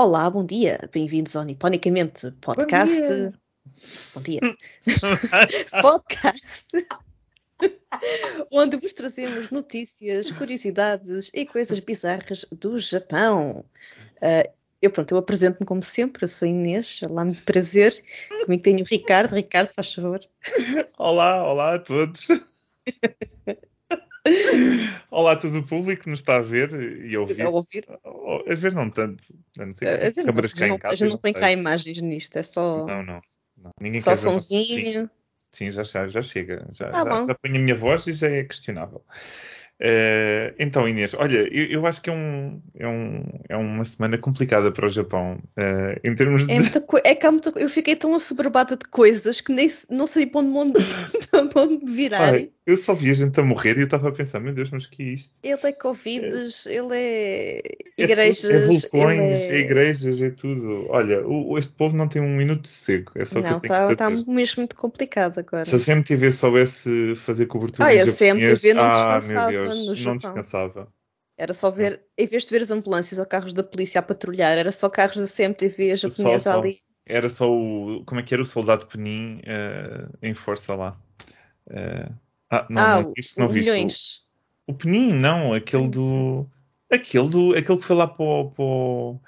[0.00, 0.78] Olá, bom dia.
[0.92, 3.02] Bem-vindos ao Niponicamente Podcast.
[4.14, 4.40] Bom dia.
[4.40, 4.56] Bom dia.
[5.82, 6.86] podcast.
[8.52, 13.64] onde vos trazemos notícias, curiosidades e coisas bizarras do Japão.
[14.22, 14.48] Uh,
[14.80, 18.00] eu, pronto, eu apresento-me como sempre, eu sou Inês, olá, muito prazer.
[18.44, 19.34] Comigo tenho o Ricardo.
[19.34, 20.20] Ricardo, faz favor.
[20.96, 22.28] Olá, olá a todos.
[25.10, 26.72] Olá a todo o público que nos está a ver
[27.04, 27.42] e a ouvir.
[27.42, 27.86] A ouvir?
[28.50, 29.22] A ver não tanto.
[29.58, 30.82] Eu não sei A ver, não, câmaras cá a em casa.
[30.84, 33.20] não- a gente não põe cá imagens nisto, é só, Não, não.
[33.56, 33.70] não.
[33.80, 35.10] Ninguém só somzinho.
[35.50, 36.68] Sim, já, já, já chega.
[36.72, 39.02] Já, Tá já, já ponho a minha voz e já é questionável.
[39.80, 44.18] Eh, então, Inês, olha, eu, eu acho que é, um, é, um, é uma semana
[44.18, 45.38] complicada para o Japão.
[45.56, 46.52] eh, em termos de.
[46.52, 50.06] É, muita é que há muita Eu fiquei tão assoberbada de coisas que nem não
[50.06, 52.34] sabia para onde, me virar.
[52.34, 54.70] Ai, eu só vi a gente a morrer e eu estava a pensar, meu Deus,
[54.70, 55.30] mas que é isto?
[55.42, 57.58] Ele é Covides, ele é
[57.96, 59.56] É igrejas, tudo- É vulcões, ele é...
[59.56, 59.58] é...
[59.60, 60.86] igrejas, é tudo.
[60.90, 63.12] Olha, o- este povo não tem um minuto de seco.
[63.14, 64.26] É só Não, está dizer.
[64.28, 65.64] mesmo muito complicado agora.
[65.64, 69.18] Se a CMTV soubesse fazer cobertura Ah, a CMTV não ah,
[69.74, 70.16] Deus, no não Japão.
[70.16, 70.92] descansava.
[71.36, 74.58] Era só ver, em vez de ver as ambulâncias ou carros da polícia a patrulhar,
[74.58, 76.78] era só carros da CMTV japonesa Só- ali.
[77.06, 78.04] Era só o.
[78.04, 81.00] Como é que era o soldado Penin eh, em força lá?
[81.70, 82.08] Eh,
[82.50, 83.70] ah, não, ah, não viste, não o viste.
[83.70, 84.26] milhões.
[84.66, 86.46] O, o Penin, não, aquele não do.
[86.92, 89.20] Aquele, do, aquele que foi lá para, o-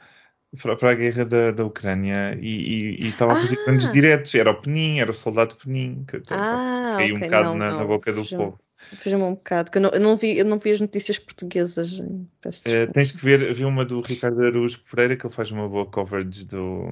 [0.62, 3.64] para, para- a guerra da, da Ucrânia e, estava a fazer Ah!
[3.64, 4.34] grandes diretos.
[4.34, 7.66] Era o Penin, era o soldado Penin, que Ah, caiu um ok, bocado não, na,
[7.72, 7.86] na não.
[7.86, 8.58] boca do povo.
[8.98, 11.90] Fugiu-me um bocado, que eu não, eu não vi, eu não vi as notícias portuguesas.
[11.90, 12.92] Desculpa.
[12.92, 16.44] tens que ver, vi uma do Ricardo Araújo Pereira que ele faz uma boa coverage
[16.44, 16.86] do,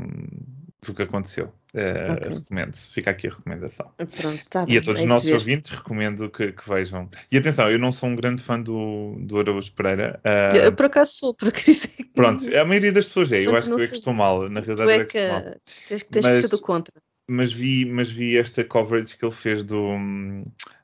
[0.87, 1.53] do que aconteceu.
[1.75, 2.31] Eh, Ok.
[2.39, 3.91] Recomendo, fica aqui a recomendação.
[3.97, 5.35] Pronto, tá E a bem, todos hei os nossos ver.
[5.37, 7.09] ouvintes recomendo que, que vejam.
[7.31, 10.19] E atenção, eu não sou um grande fã do, do Araújo Pereira.
[10.25, 13.41] Ah, Eu, por acaso sou, por isso é que pronto, a maioria das pessoas é.
[13.41, 14.49] Eu Pronto, acho que não eu é que estou mal.
[14.49, 15.43] Na tu realidade, eu é é que mal.
[15.43, 15.49] que
[15.89, 16.93] tens, tens que Mas- ser do contra.
[17.31, 19.93] Mas vi, mas vi esta coverage que ele fez do,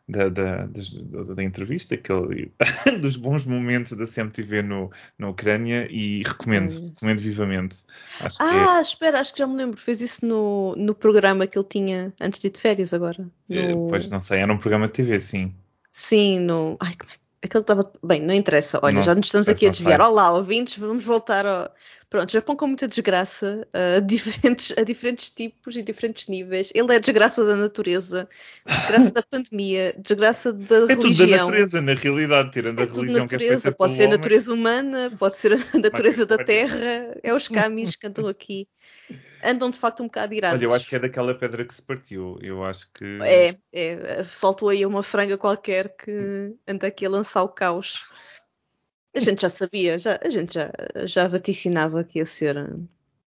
[0.07, 2.53] da, da, da, da entrevista, que ele,
[3.01, 6.85] dos bons momentos da CMTV no, na Ucrânia e recomendo, Olha.
[6.89, 7.77] recomendo vivamente.
[8.21, 8.47] Acho é.
[8.69, 9.79] Ah, espera, acho que já me lembro.
[9.79, 13.27] Fez isso no, no programa que ele tinha antes de ir de férias agora.
[13.49, 13.87] eh, No...
[13.89, 15.55] Pois não sei, era um programa de TV, sim.
[15.91, 16.77] Sim, no.
[16.81, 17.24] Ai, como é que.
[17.45, 17.93] Aquele que estava.
[18.03, 18.81] Bem, não interessa.
[18.83, 20.01] Olha, Não, já nos estamos aqui a desviar.
[20.01, 20.09] sei.
[20.11, 21.71] Olá, ouvintes, vamos voltar ao.
[22.09, 26.71] Pronto, Japão com muita desgraça, a diferentes, a diferentes tipos e diferentes níveis.
[26.75, 28.29] Ele é desgraça da natureza,
[28.65, 31.47] desgraça da pandemia, desgraça da É tudo da religião.
[31.49, 34.17] natureza, na realidade, tirando É a religião que é natureza, feita pode ser a homem.
[34.19, 38.69] natureza humana, pode ser a natureza da terra, é os camis que andam aqui.
[39.43, 40.59] Andam de facto um bocado irados.
[40.59, 42.39] Olha, eu acho que é daquela pedra que se partiu.
[42.41, 43.21] Eu acho que.
[43.23, 48.05] É, é, soltou aí uma franga qualquer que anda aqui a lançar o caos.
[49.15, 50.71] A gente já sabia, já, a gente já,
[51.05, 52.57] já vaticinava que ia ser.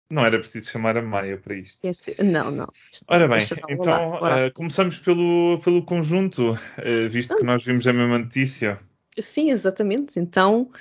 [0.10, 1.80] Não era preciso chamar a Maia para isto.
[2.24, 2.68] não, não.
[3.08, 8.18] Ora bem, então ah, começamos pelo, pelo conjunto, ah, visto que nós vimos a mesma
[8.20, 8.80] notícia.
[9.20, 10.20] Sim, exatamente.
[10.20, 10.72] Então,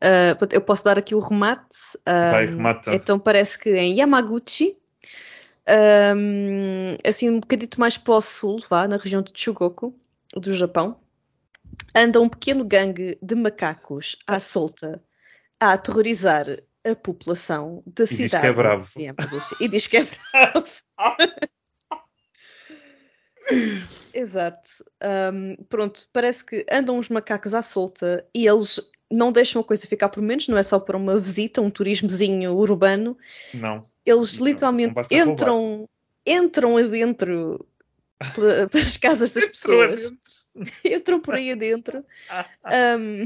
[0.00, 1.98] ah, portanto, eu posso dar aqui o remate.
[2.04, 2.94] Ah, Vai, remata.
[2.94, 4.76] Então, parece que em Yamaguchi,
[5.66, 9.94] ahm, assim um bocadito mais para o sul, vá, na região de Chugoku,
[10.34, 11.00] do Japão,
[11.94, 15.02] anda um pequeno gangue de macacos à solta
[15.58, 16.46] a aterrorizar
[16.84, 18.90] a população da diz que é cidade bravo.
[19.60, 20.66] E diz que é bravo.
[24.12, 24.70] Exato.
[25.00, 28.80] Ahm, pronto, parece que andam os macacos à solta e eles
[29.10, 32.54] não deixam a coisa ficar por menos, não é só para uma visita, um turismozinho
[32.56, 33.16] urbano.
[33.54, 33.84] Não.
[34.04, 35.32] Eles Não, literalmente não roubar.
[35.32, 35.88] entram,
[36.26, 37.66] entram adentro
[38.70, 40.12] pelas casas das pessoas,
[40.84, 42.04] entram por aí adentro.
[42.64, 43.24] Ahm,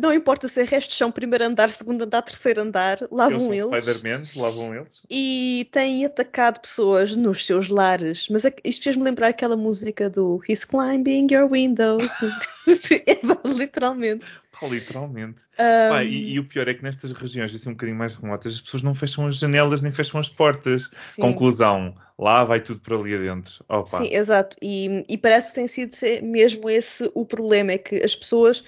[0.00, 3.38] não importa se é resto de chão, primeiro andar, segundo andar, terceiro andar, lá Eles
[3.42, 5.02] vão eles Spider-Man, lá vão eles.
[5.10, 8.28] e têm atacado pessoas nos seus lares.
[8.28, 12.20] Mas é isto fez-me lembrar aquela música do He's climbing your windows.
[13.06, 14.24] é, literalmente.
[14.70, 15.42] Literalmente.
[15.58, 18.54] Ahm, Pá, e, e o pior é que nestas regiões assim um bocadinho mais remotas
[18.54, 20.90] as pessoas não fecham as janelas nem fecham as portas.
[20.94, 23.64] sim, Conclusão, lá vai tudo para ali adentro.
[23.68, 23.86] Opa.
[23.86, 24.56] sim, exato.
[24.62, 28.64] E, e parece que tem sido mesmo esse o problema: é que as pessoas,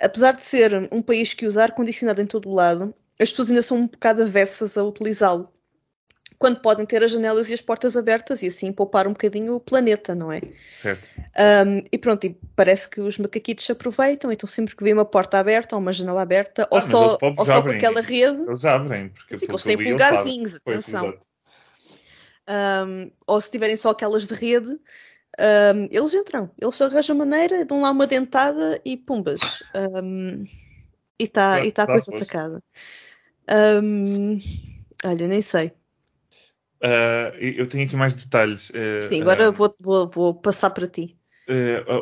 [0.00, 3.62] apesar de ser um país que usa ar-condicionado em todo o lado, as pessoas ainda
[3.62, 5.52] são um bocado avessas a utilizá-lo.
[6.42, 9.60] Quando podem ter as janelas e as portas abertas e assim poupar um bocadinho o
[9.60, 10.40] planeta, não é?
[10.72, 11.08] Certo.
[11.38, 15.38] Um, e pronto, e parece que os macaquitos aproveitam, então sempre que vê uma porta
[15.38, 17.76] aberta ou uma janela aberta, ou Ah, mas só, ou só com abrem.
[17.76, 21.14] aquela rede, Eles abrem, porque Sim, pelo eles têm pulgarzinhos, atenção.
[22.48, 27.82] um, ou se tiverem só aquelas de rede, um, eles entram, eles arranjam maneira, dão
[27.82, 29.62] lá uma dentada e pumbas.
[29.76, 30.42] Um,
[31.20, 32.24] e está e tá a já coisa foste.
[32.24, 32.62] atacada.
[35.04, 35.72] Olha, nem sei.
[36.82, 38.70] Uh, eu tenho aqui mais detalhes.
[38.70, 41.16] Uh, Sim, agora uh, vou, vou, vou, passar para ti.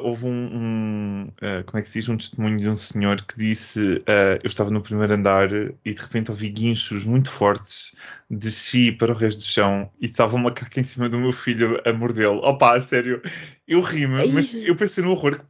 [0.02, 1.32] houve um, um
[1.66, 4.02] como é que se diz, um testemunho de um senhor que disse
[4.42, 7.94] eu estava no primeiro andar e de repente ouvi guinchos muito fortes,
[8.30, 11.78] desci para o resto do chão e estava uma macaco em cima do meu filho
[11.84, 12.38] a mordê-lo.
[12.38, 13.20] Opa, a sério,
[13.68, 15.40] eu ri-me, mas eu pensei no horror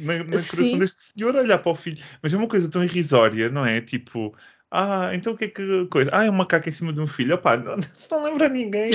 [0.00, 2.02] na, na coração deste senhor olhar para o filho.
[2.22, 3.80] Mas é uma coisa tão irrisória, não é?
[3.80, 4.34] Tipo,
[4.76, 6.10] ah, então o que é que coisa?
[6.12, 7.34] Ah, é um macaco em cima de um filho.
[7.34, 7.76] Opá, não,
[8.10, 8.92] não lembra ninguém.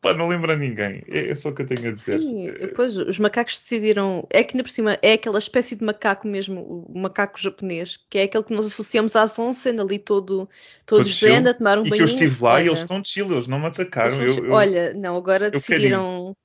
[0.00, 1.02] Pá, não lembra ninguém.
[1.08, 2.20] É, é só o que eu tenho a dizer.
[2.20, 4.26] Sim, depois os macacos decidiram.
[4.30, 8.18] É que ainda por cima é aquela espécie de macaco mesmo, o macaco japonês, que
[8.18, 10.48] é aquele que nós associamos às onsen ali todo,
[10.86, 11.94] todo zen, a tomar um banho.
[11.94, 14.22] E que eu estive lá olha, e eles estão chill, eles não me atacaram.
[14.22, 16.36] Eu, eu, olha, não, agora decidiram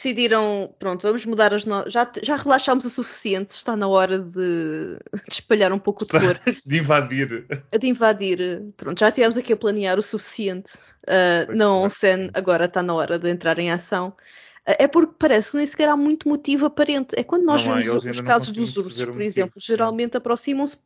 [0.00, 1.92] decidiram, pronto, vamos mudar as notas.
[1.92, 4.98] Já, já relaxámos o suficiente, está na hora de,
[5.28, 6.40] de espalhar um pouco de cor.
[6.64, 7.46] de invadir.
[7.78, 8.62] De invadir.
[8.76, 10.72] Pronto, já tivemos aqui a planear o suficiente.
[11.06, 14.08] Uh, não, Sen, agora está na hora de entrar em ação.
[14.66, 17.14] Uh, é porque parece que nem sequer há muito motivo aparente.
[17.18, 20.78] É quando nós não, vemos os casos dos ursos, por exemplo, geralmente aproximam-se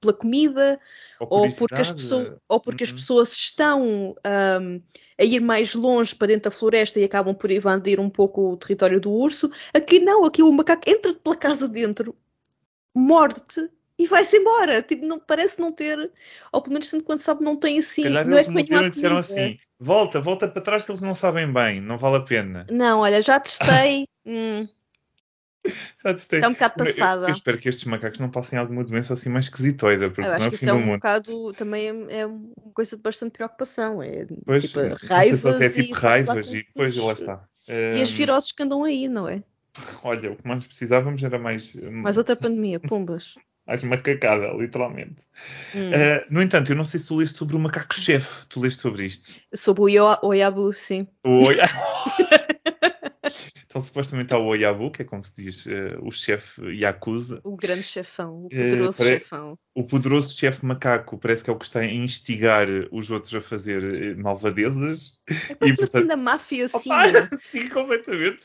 [0.00, 0.80] pela comida
[1.18, 2.88] ou, ou porque, as, pessoas, ou porque uhum.
[2.88, 4.14] as pessoas estão
[4.62, 4.82] um,
[5.18, 8.56] a ir mais longe para dentro da floresta e acabam por invadir um pouco o
[8.56, 9.50] território do urso.
[9.74, 12.16] Aqui não, aqui o macaco entra pela casa dentro,
[12.94, 14.80] morde-te e vai-se embora.
[14.80, 16.10] Tipo, não, parece não ter,
[16.50, 18.02] ou pelo menos tanto quanto sabe, não tem assim.
[18.02, 21.52] Calhar não é que e disseram assim: volta, volta para trás que eles não sabem
[21.52, 22.66] bem, não vale a pena.
[22.70, 24.06] Não, olha, já testei.
[24.24, 24.66] hum,
[26.04, 27.24] Está um bocado passada.
[27.26, 30.32] Eu, eu, espero que estes macacos não passem alguma doença assim mais esquisitoida, porque eu
[30.32, 30.94] acho que isso é um mundo.
[30.94, 34.02] bocado, também é, é, uma coisa de bastante preocupação.
[34.02, 35.56] É pois, tipo raivas.
[35.56, 37.44] Se é tipo raivas e depois lá está.
[37.68, 39.42] E as viroses que andam aí, não é?
[40.02, 41.74] Olha, o que mais precisávamos era mais.
[41.74, 43.34] Mais outra pandemia, pumbas.
[43.66, 45.22] mais macacada, literalmente.
[45.74, 45.90] Hum.
[45.90, 48.46] Uh, no entanto, eu não sei se tu leste sobre o macaco-chefe.
[48.48, 49.32] Tu leste sobre isto?
[49.54, 51.06] Sobre o Oyabu, sim.
[51.24, 51.70] O Oyabu.
[53.70, 55.70] Então, supostamente há o Oyabu, que é como se diz uh,
[56.02, 57.40] o chefe Yakuza.
[57.44, 59.58] O grande chefão, o eh, poderoso uh, chefão.
[59.76, 63.40] O poderoso chefe macaco parece que é o que está a instigar os outros a
[63.40, 65.20] fazer uh, malvadezas.
[65.28, 66.08] É e, portanto...
[66.08, 66.90] da máfia, sim.
[67.40, 68.42] sim, completamente.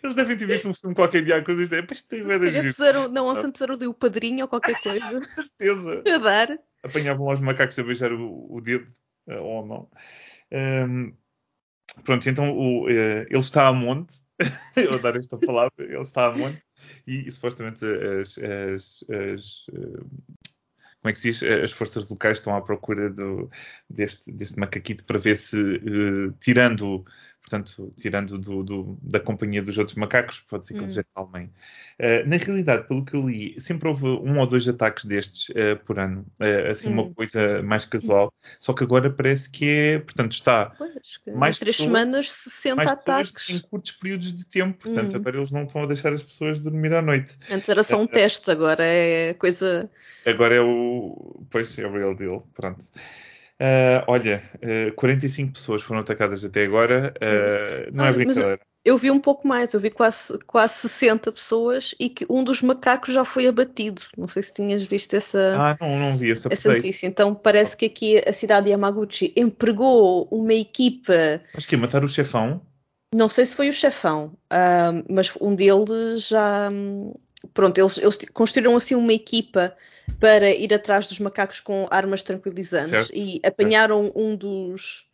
[0.00, 1.64] Eles devem ter visto um filme qualquer de Yakuza.
[1.64, 2.70] Isto é, isto tem medo de
[3.10, 5.20] Não, ou sempre puseram ali o padrinho ou qualquer coisa.
[5.34, 6.02] certeza.
[6.06, 6.58] A dar.
[6.84, 8.86] Apanhavam lá os macacos a beijar o, o dedo
[9.26, 9.90] ou a mão.
[10.52, 11.12] Um,
[12.04, 14.14] Pronto, então o, uh, ele está a monte,
[14.76, 16.62] eu dar esta palavra, ele está a monte
[17.06, 20.06] e, e supostamente as, as, as uh,
[21.02, 21.42] como é que se diz?
[21.42, 23.50] As forças locais estão à procura do,
[23.90, 27.04] deste, deste macaquito para ver se, uh, tirando
[27.52, 31.50] portanto, tirando do, do, da companhia dos outros macacos, pode ser que eles já acalmem.
[32.00, 35.76] Uh, na realidade, pelo que eu li, sempre houve um ou dois ataques destes uh,
[35.84, 37.12] por ano, uh, assim, uma hum.
[37.12, 41.98] coisa mais casual, só que agora parece que é, portanto, está pois, mais três pessoas,
[41.98, 43.50] semanas, 60 mais ataques.
[43.50, 45.16] Em curtos períodos de tempo, portanto, hum.
[45.16, 47.36] agora eles não estão a deixar as pessoas dormir à noite.
[47.50, 49.90] Antes era só um teste, agora é coisa.
[50.24, 51.44] Agora é o.
[51.50, 52.84] Pois, é o real deal, pronto.
[53.62, 57.14] Uh, olha, uh, ah, 45 pessoas foram atacadas até agora.
[57.16, 58.60] Uh, não é olha, é brincadeira.
[58.84, 62.60] Eu vi um pouco mais, eu vi quase, quase 60 pessoas e que um dos
[62.60, 64.02] macacos já foi abatido.
[64.18, 67.06] Não sei se tinhas visto essa, ah, não, não vi essa, essa notícia.
[67.06, 71.40] Então parece que aqui a cidade de Yamaguchi empregou uma equipa.
[71.54, 72.60] Acho que matar o chefão.
[73.14, 74.32] Não sei se foi o chefão,
[75.08, 76.70] mas um deles já,
[77.52, 79.74] pronto, eles, eles construíram assim uma equipa
[80.20, 84.18] para ir atrás dos macacos com armas tranquilizantes certo, e apanharam certo.
[84.18, 85.10] um dos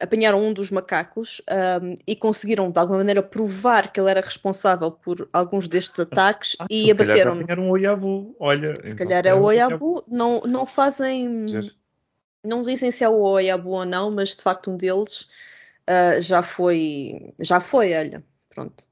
[0.00, 1.42] apanharam um dos macacos
[1.82, 6.56] um, e conseguiram de alguma maneira provar que ele era responsável por alguns destes ataques
[6.58, 7.36] ah, e então abateram.
[7.36, 8.74] Se calhar um oiabu, olha.
[8.76, 11.44] Se então, calhar é o oiabu, não, não fazem,
[12.42, 15.28] não dizem se é o oiabu ou não, mas de facto um deles
[15.88, 18.89] uh, já foi, já foi, olha, pronto.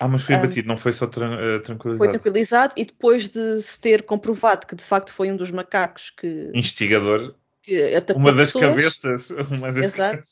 [0.00, 1.98] Ah, mas foi abatido, um, não foi só uh, tranquilizado.
[1.98, 6.08] Foi tranquilizado e depois de se ter comprovado que de facto foi um dos macacos
[6.08, 6.50] que.
[6.54, 7.34] Instigador.
[7.60, 9.30] Que atacou uma das pessoas, cabeças.
[9.52, 10.22] Uma das exato.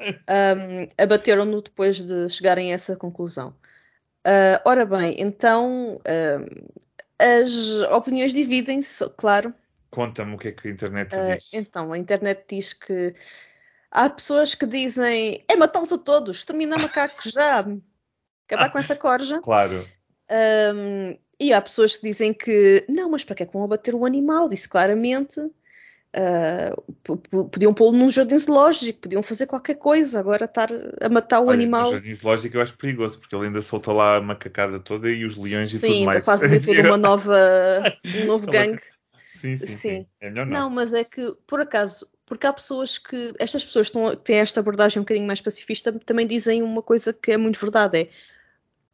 [0.00, 3.54] Um, Abateram-no depois de chegarem a essa conclusão.
[4.26, 6.72] Uh, ora bem, então uh,
[7.18, 9.52] as opiniões dividem-se, claro.
[9.90, 11.52] Conta-me o que é que a internet uh, diz.
[11.52, 13.12] Então, a internet diz que
[13.90, 17.66] há pessoas que dizem é matá-los a todos, exterminar macacos já
[18.48, 19.40] acabar com essa corja.
[19.40, 19.84] Claro.
[20.30, 23.94] Um, e há pessoas que dizem que não, mas para que é que vão abater
[23.94, 24.48] o animal?
[24.48, 25.40] Disse claramente.
[26.16, 30.18] Uh, podiam pô-lo num jardim zoológico, podiam fazer qualquer coisa.
[30.18, 30.68] Agora estar
[31.00, 31.92] a matar o Olha, animal.
[31.92, 35.24] No jardim zoológico eu acho perigoso, porque ele ainda solta lá a macacada toda e
[35.24, 36.24] os leões e sim, tudo mais.
[36.24, 37.36] Sim, fazem tudo uma nova,
[38.16, 38.82] um novo gangue.
[39.34, 40.06] Sim, sim, sim, sim.
[40.20, 40.60] É melhor não.
[40.60, 44.60] Não, mas é que, por acaso, porque há pessoas que, estas pessoas que têm esta
[44.60, 48.08] abordagem um bocadinho mais pacifista, também dizem uma coisa que é muito verdade, é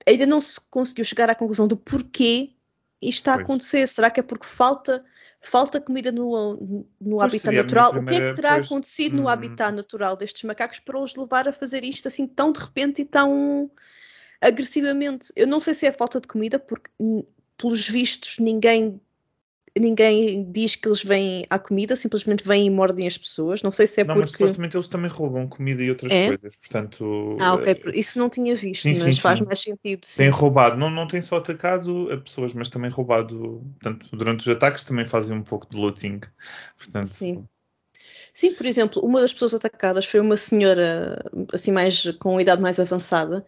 [0.06, 2.54] ainda não se conseguiu chegar à conclusão do porquê
[3.00, 3.86] isto está a acontecer.
[3.86, 5.04] Será que é porque falta,
[5.40, 7.90] falta comida no, no habitat natural?
[7.92, 9.22] Primeira, o que é que terá pois, acontecido hum...
[9.22, 13.02] no habitat natural destes macacos para os levar a fazer isto assim tão de repente
[13.02, 13.70] e tão
[14.40, 15.32] agressivamente?
[15.36, 16.90] Eu não sei se é falta de comida, porque
[17.56, 19.00] pelos vistos ninguém
[19.78, 23.62] ninguém diz que eles vêm à comida, simplesmente vêm e mordem as pessoas.
[23.62, 24.20] Não sei se é não, porque...
[24.20, 26.28] Não, mas supostamente eles também roubam comida e outras é?
[26.28, 27.36] coisas, portanto...
[27.40, 27.80] Ah, ok.
[27.94, 29.44] Isso não tinha visto, sim, mas sim, faz sim.
[29.44, 30.04] mais sentido.
[30.04, 30.22] Sim.
[30.22, 30.76] Têm roubado.
[30.76, 33.62] Não, não têm só atacado a pessoas, mas também roubado...
[33.80, 36.20] Portanto, durante os ataques também fazem um pouco de looting.
[36.78, 37.06] Portanto...
[37.06, 37.44] Sim.
[38.32, 42.80] Sim, por exemplo, uma das pessoas atacadas foi uma senhora, assim, mais com idade mais
[42.80, 43.46] avançada,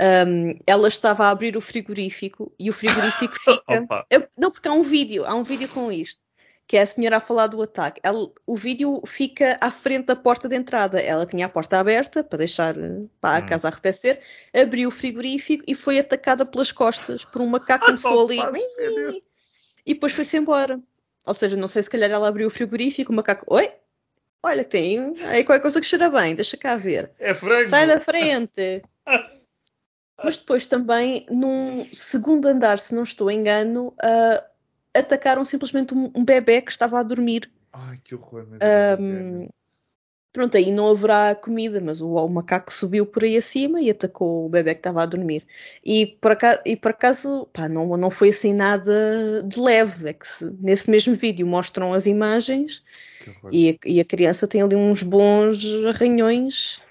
[0.00, 4.06] um, ela estava a abrir o frigorífico e o frigorífico fica.
[4.10, 6.22] Eu, não, porque há um vídeo, há um vídeo com isto,
[6.66, 8.00] que é a senhora a falar do ataque.
[8.02, 11.00] Ela, o vídeo fica à frente da porta de entrada.
[11.00, 12.74] Ela tinha a porta aberta para deixar
[13.20, 13.46] para a hum.
[13.46, 14.20] casa arrefecer,
[14.54, 19.22] abriu o frigorífico e foi atacada pelas costas por um macaco que começou ali.
[19.86, 20.78] e depois foi-se embora.
[21.24, 23.44] Ou seja, não sei se calhar ela abriu o frigorífico, o macaco.
[23.48, 23.72] Oi?
[24.42, 27.10] Olha, tem aí qualquer coisa que cheira bem, deixa cá ver.
[27.18, 27.68] É frango.
[27.68, 28.82] Sai da frente.
[30.22, 34.44] Mas depois também, num segundo andar, se não estou engano, uh,
[34.94, 37.50] atacaram simplesmente um, um bebê que estava a dormir.
[37.72, 38.58] Ai, que horror, meu
[38.98, 39.48] um,
[40.36, 44.44] Pronto, aí não haverá comida, mas o, o, macaco subiu por aí acima e atacou
[44.44, 45.42] o bebê que estava a dormir.
[45.82, 50.10] E por acaso, e por acaso pá, não, não foi assim nada de leve.
[50.10, 52.82] É que se, nesse mesmo vídeo mostram as imagens
[53.50, 56.82] e a, e a, criança tem ali uns bons arranhões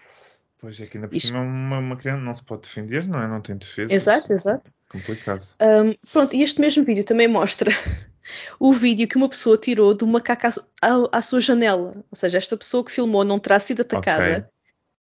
[0.66, 3.28] Pois é que ainda por cima uma, uma criança não se pode defender, não é?
[3.28, 3.94] Não tem defesa.
[3.94, 4.72] Exato, exato.
[4.90, 5.46] Complicado.
[5.62, 7.70] Um, pronto, e este mesmo vídeo também mostra
[8.60, 10.48] o vídeo que uma pessoa tirou do macaco
[10.82, 11.94] à, à, sua janela.
[12.10, 14.44] Ou seja, esta pessoa que filmou não terá sido atacada, okay.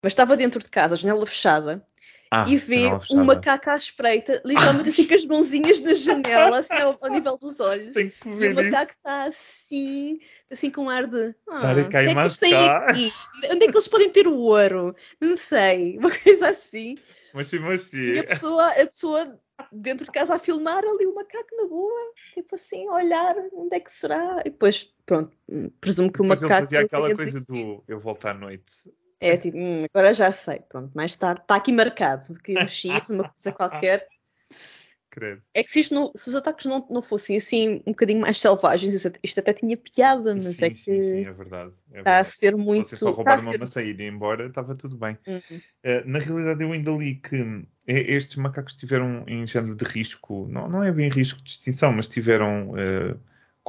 [0.01, 1.83] mas estava dentro de casa, a janela fechada,
[2.31, 6.75] ah, e vê um macaco à espreita, literalmente assim com as mãozinhas na janela, assim
[6.75, 7.91] ao, ao nível dos olhos.
[7.91, 10.19] Tem que ver e o macaco está assim,
[10.49, 11.33] assim com um ar de.
[11.49, 13.11] Ah, Para cair é que aqui?
[13.51, 14.95] Onde é que eles podem ter o ouro?
[15.19, 16.95] Não sei, uma coisa assim.
[17.33, 17.97] Mas sim, mas sim.
[17.97, 19.39] E a pessoa, a pessoa
[19.71, 23.75] dentro de casa a filmar ali o macaco na boa, tipo assim, a olhar onde
[23.75, 24.39] é que será.
[24.45, 25.35] E depois, pronto,
[25.81, 26.61] presumo que o depois macaco.
[26.61, 28.71] Ele fazia aquela coisa do eu volto à noite.
[29.19, 33.09] É tipo, hum, agora já sei, pronto, mais tarde está aqui marcado, porque um X,
[33.09, 34.07] uma coisa qualquer.
[35.09, 35.41] Credo.
[35.55, 38.37] É que se, isto não, se os ataques não, não fossem assim um bocadinho mais
[38.37, 42.19] selvagens, isto até tinha piada, mas sim, é que sim, sim, é verdade, é está
[42.19, 42.89] a ser muito.
[42.89, 43.59] Se você só roubar uma ser...
[43.59, 45.17] maçã e ir embora, estava tudo bem.
[45.25, 45.57] Uhum.
[45.57, 50.47] Uh, na realidade, eu ainda li que eh, estes macacos tiveram em género de risco,
[50.47, 53.19] não, não é bem risco de extinção, mas tiveram uh,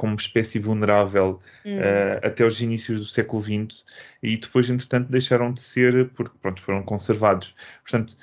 [0.01, 3.85] como espécie vulnerável uh, até os inícios do século XX
[4.23, 7.53] e depois, entretanto, deixaram de ser porque pronto, foram conservados.
[7.83, 8.17] Portanto,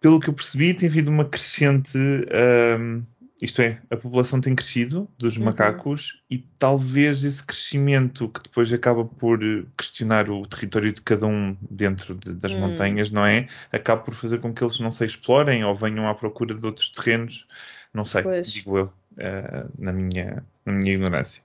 [0.00, 1.98] pelo que eu percebi, tem havido uma crescente.
[1.98, 3.04] Uh,
[3.40, 5.44] isto é, a população tem crescido dos uhum.
[5.44, 9.38] macacos e talvez esse crescimento que depois acaba por
[9.76, 12.60] questionar o território de cada um dentro de, das uhum.
[12.60, 13.46] montanhas, não é?
[13.70, 16.90] Acaba por fazer com que eles não se explorem ou venham à procura de outros
[16.90, 17.46] terrenos.
[17.94, 18.50] Não sei, pois.
[18.50, 21.42] digo eu, uh, na, minha, na minha ignorância.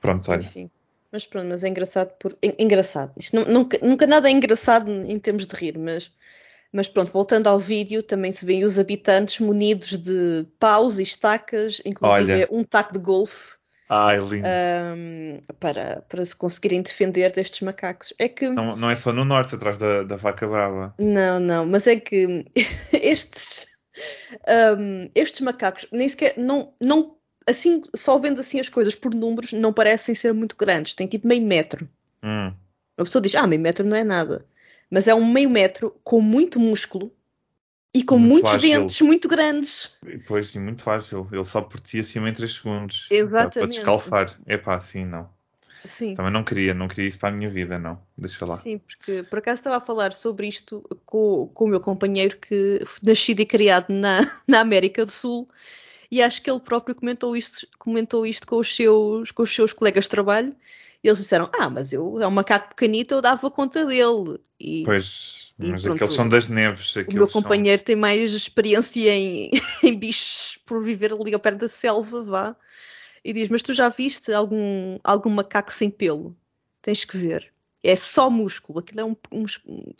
[0.00, 0.40] Pronto, olha.
[0.40, 0.70] Enfim.
[1.12, 2.36] Mas pronto, mas é engraçado por.
[2.58, 3.12] Engraçado.
[3.16, 6.12] Isto não, nunca, nunca nada é engraçado em termos de rir, mas
[6.72, 11.82] mas pronto, voltando ao vídeo, também se vêem os habitantes munidos de paus e estacas,
[11.84, 12.48] inclusive Olha.
[12.50, 13.58] um taco de golfe.
[13.88, 14.46] Ai, lindo.
[14.46, 18.14] Um, para, para se conseguirem defender destes macacos.
[18.20, 18.48] É que...
[18.48, 20.94] Não, não é só no norte, atrás da, da vaca brava.
[20.96, 22.46] Não, não, mas é que
[22.92, 23.66] estes,
[24.78, 27.16] um, estes macacos nem sequer não, não
[27.48, 30.94] assim, só vendo assim as coisas por números, não parecem ser muito grandes.
[30.94, 31.88] Tem tipo meio metro.
[32.22, 32.52] Hum.
[32.96, 34.46] A pessoa diz, ah, meio metro não é nada
[34.90, 37.12] mas é um meio metro com muito músculo
[37.94, 38.80] e com muito muitos fácil.
[38.80, 39.96] dentes muito grandes.
[40.26, 41.28] Pois, sim, muito fácil.
[41.32, 43.08] Ele só por ti acima em 3 segundos.
[43.10, 43.58] Exatamente.
[43.58, 44.40] Para descalfar.
[44.46, 45.28] É pá, assim não.
[45.84, 46.14] Sim.
[46.14, 48.00] Também não queria, não queria isso para a minha vida, não.
[48.16, 48.56] Deixa lá.
[48.56, 52.80] Sim, porque por acaso estava a falar sobre isto com, com o meu companheiro que
[53.02, 55.48] nascido e criado na, na América do Sul
[56.10, 59.72] e acho que ele próprio comentou isto, comentou isto com, os seus, com os seus
[59.72, 60.54] colegas de trabalho
[61.02, 64.38] e eles disseram: Ah, mas eu é um macaco pequenito, eu dava conta dele.
[64.58, 66.94] E, pois, mas pronto, aqueles são das neves.
[66.96, 67.86] O meu companheiro são...
[67.86, 69.50] tem mais experiência em,
[69.82, 72.56] em bichos por viver ali ao pé da selva, vá.
[73.24, 76.36] E diz: Mas tu já viste algum, algum macaco sem pelo?
[76.82, 77.52] Tens que ver.
[77.82, 78.80] É só músculo.
[78.80, 79.44] Aquilo é um, um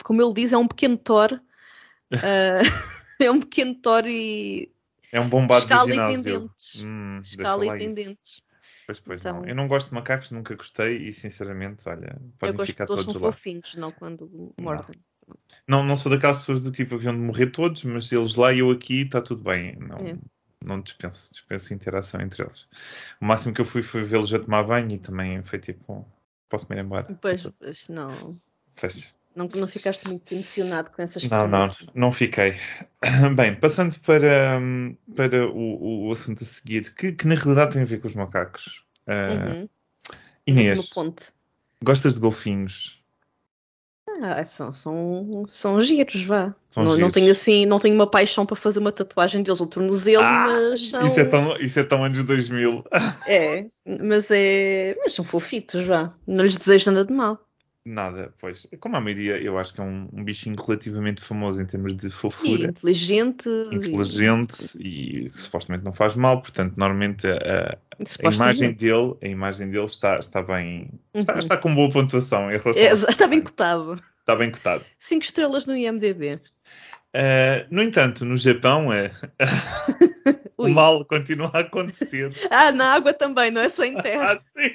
[0.03, 1.33] como ele diz, é um pequeno Thor.
[1.33, 2.11] uh,
[3.19, 4.71] é um pequeno Thor e.
[5.11, 6.83] É um bombado escala e tendentes.
[6.83, 8.41] Hum, escala e tendentes.
[8.85, 9.47] Pois, pois Então- não.
[9.47, 12.91] Eu não gosto de macacos, nunca gostei e sinceramente, olha, Eu podem gosto ficar que
[12.93, 13.31] eles todos são lá.
[13.31, 14.95] fofinhos, não quando mordem.
[15.67, 18.59] Não, não sou daquelas pessoas do tipo haviam de morrer todos, mas eles lá e
[18.59, 19.75] eu aqui está tudo bem.
[19.77, 20.17] Não, É.
[20.63, 22.67] não dispenso, dispenso interação entre eles.
[23.21, 26.05] O máximo que eu fui foi vê-los a tomar banho e também foi tipo,
[26.49, 27.03] posso-me ir embora.
[27.03, 28.35] Depois, depois não,
[28.75, 29.09] Fecha.
[29.35, 31.89] Não, não ficaste muito emocionado com essas Não, não, experiências.
[31.95, 32.53] não fiquei.
[33.35, 34.59] Bem, passando para,
[35.15, 38.15] para o, o assunto a seguir, que, que na realidade tem a ver com os
[38.15, 38.85] macacos.
[39.07, 39.69] Ah, Uhum.
[40.47, 40.89] Inês,
[41.83, 43.01] gostas de golfinhos?
[44.23, 46.53] Ah, são, são, são giros, vá.
[46.69, 47.13] São não, não giros.
[47.13, 50.89] tenho assim, não tenho uma paixão para fazer uma tatuagem deles ao tornozelo, Ah, mas
[50.89, 51.05] são.
[51.07, 52.83] Isso é tão, isso é tão anos 2000.
[53.27, 54.95] É, mas é.
[55.03, 56.13] Mas são fofitos, vá.
[56.27, 57.39] Não lhes desejo nada de mal.
[57.83, 58.67] Nada, pois.
[58.79, 62.07] Como a maioria, eu acho que é um, um bichinho relativamente famoso em termos de
[62.07, 63.49] E fofura, inteligente.
[63.71, 69.69] inteligente e supostamente não faz mal, portanto, normalmente a, a- E, imagem dele, a imagem
[69.71, 70.89] dele está, está bem.
[71.13, 71.39] Está, Uhum.
[71.39, 73.99] está com boa pontuação em relação É, está bem cotado.
[74.19, 74.85] Está bem cotado.
[74.99, 76.35] 5 estrelas no IMDB.
[77.13, 79.11] Uh, no entanto, no Japão, é,
[80.57, 82.31] o mal continua a acontecer.
[82.49, 84.39] Ah, na água também, não é só em terra.
[84.39, 84.69] Ah, sim.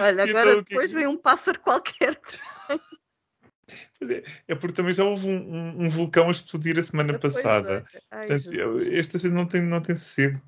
[0.00, 2.18] Olha, Então, agora o que- depois vem um pássaro qualquer.
[4.02, 7.32] É, é porque também já houve um, um- um vulcão a explodir a semana Pois
[7.34, 7.86] passada.
[7.94, 8.00] é.
[8.10, 8.50] Ai, Portanto,
[9.24, 10.38] gente não tem, não tem sossego.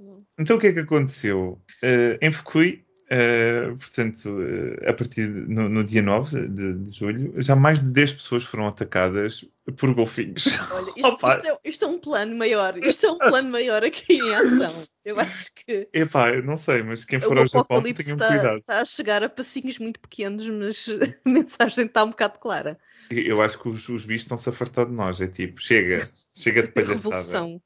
[0.00, 0.24] não.
[0.38, 1.60] Então o que é que aconteceu?
[1.82, 6.90] Eh, em Fukui, eh, portanto, eh, a partir de- no, no dia 9 de, de
[6.96, 9.44] julho, já mais de 10 pessoas foram atacadas
[9.76, 10.46] por golfinhos.
[10.70, 12.78] Olha, isto, isto é, isto é um plano maior.
[12.78, 14.72] Isto é um plano maior aqui em ação.
[15.04, 18.58] Eu acho que Epá, não sei, mas quem for o ao Japão tenham está, cuidado.
[18.58, 20.86] está a chegar a passinhos muito pequenos, mas
[21.26, 22.78] a mensagem está um bocado clara.
[23.10, 25.20] Eu acho que os, os bichos estão-se a fartar de nós.
[25.20, 26.96] É tipo, chega, chega de palhaçada.
[26.96, 27.60] Revolução.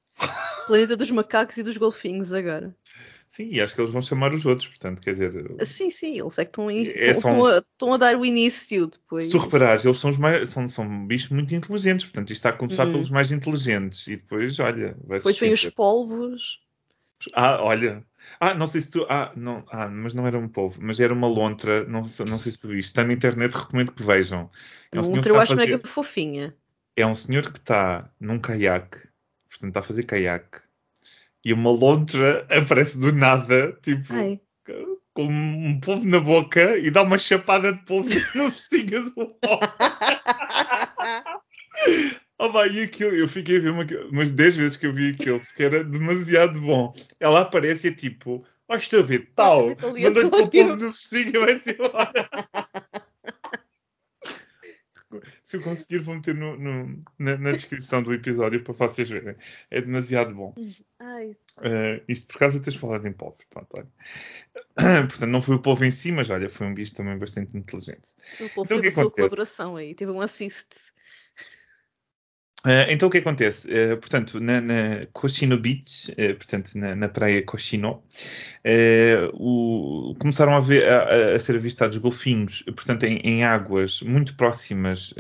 [0.66, 2.74] Planeta dos macacos e dos golfinhos agora.
[3.26, 5.32] Sim, e acho que eles vão chamar os outros, portanto, quer dizer,
[5.64, 8.86] Sim, sim, eles é que estão, É, estão, são- a, estão a dar o início
[8.86, 9.24] depois.
[9.24, 12.50] se tu reparares, eles são, os mais, são, são bichos muito inteligentes, portanto, isto está
[12.50, 12.92] a começar Hum.
[12.92, 16.60] pelos mais inteligentes e depois, olha, vai Depois vêm os polvos.
[17.34, 18.04] Ah, olha.
[18.40, 19.06] Ah, não sei se tu.
[19.08, 21.84] Ah, não, ah, mas não era um polvo, mas era uma lontra.
[21.86, 22.88] Não, sei- não sei se tu viste.
[22.90, 24.50] Está na internet, recomendo que vejam.
[24.92, 26.56] É um, que eu a acho fazer- mega fofinha.
[26.96, 28.98] é um senhor que está num caiaque,
[29.48, 30.58] portanto, está a fazer caiaque,
[31.44, 34.40] e uma lontra aparece do nada, tipo, Ai,
[35.14, 39.36] com um polvo na boca e dá uma chapada de polvo no focinho do.
[42.36, 45.10] Oh, vai, e aquilo, eu fiquei a ver uma, umas 10 vezes que eu vi
[45.10, 46.92] aquilo, porque era demasiado bom.
[47.20, 50.90] Ela aparece e é tipo, ó, estou a ver, tal, manda-lhe com o povo no
[50.90, 52.28] focinho e vai-se embora.
[55.44, 59.36] Se eu conseguir, vou meter no, no- na, na descrição do episódio para vocês verem.
[59.70, 60.54] É demasiado bom.
[60.98, 61.36] ai.
[61.58, 63.38] Uh, isto por causa de teres falado em polvo.
[63.50, 63.88] Pronto, olha.
[65.08, 68.08] Portanto, não foi o polvo em si, mas olha, foi um bicho também bastante inteligente.
[68.40, 69.16] O povo Então, teve que a sua acontece?
[69.16, 70.92] colaboração aí, teve um assist.
[72.66, 73.68] Uh, então o que acontece?
[73.68, 78.02] Uh, portanto, na, na Koshino Beach, uh, portanto, na, na praia Koshino,
[78.64, 84.34] uh, o- começaram a, ver, a, a ser avistados golfinhos, portanto, em, em águas muito
[84.34, 85.14] próximas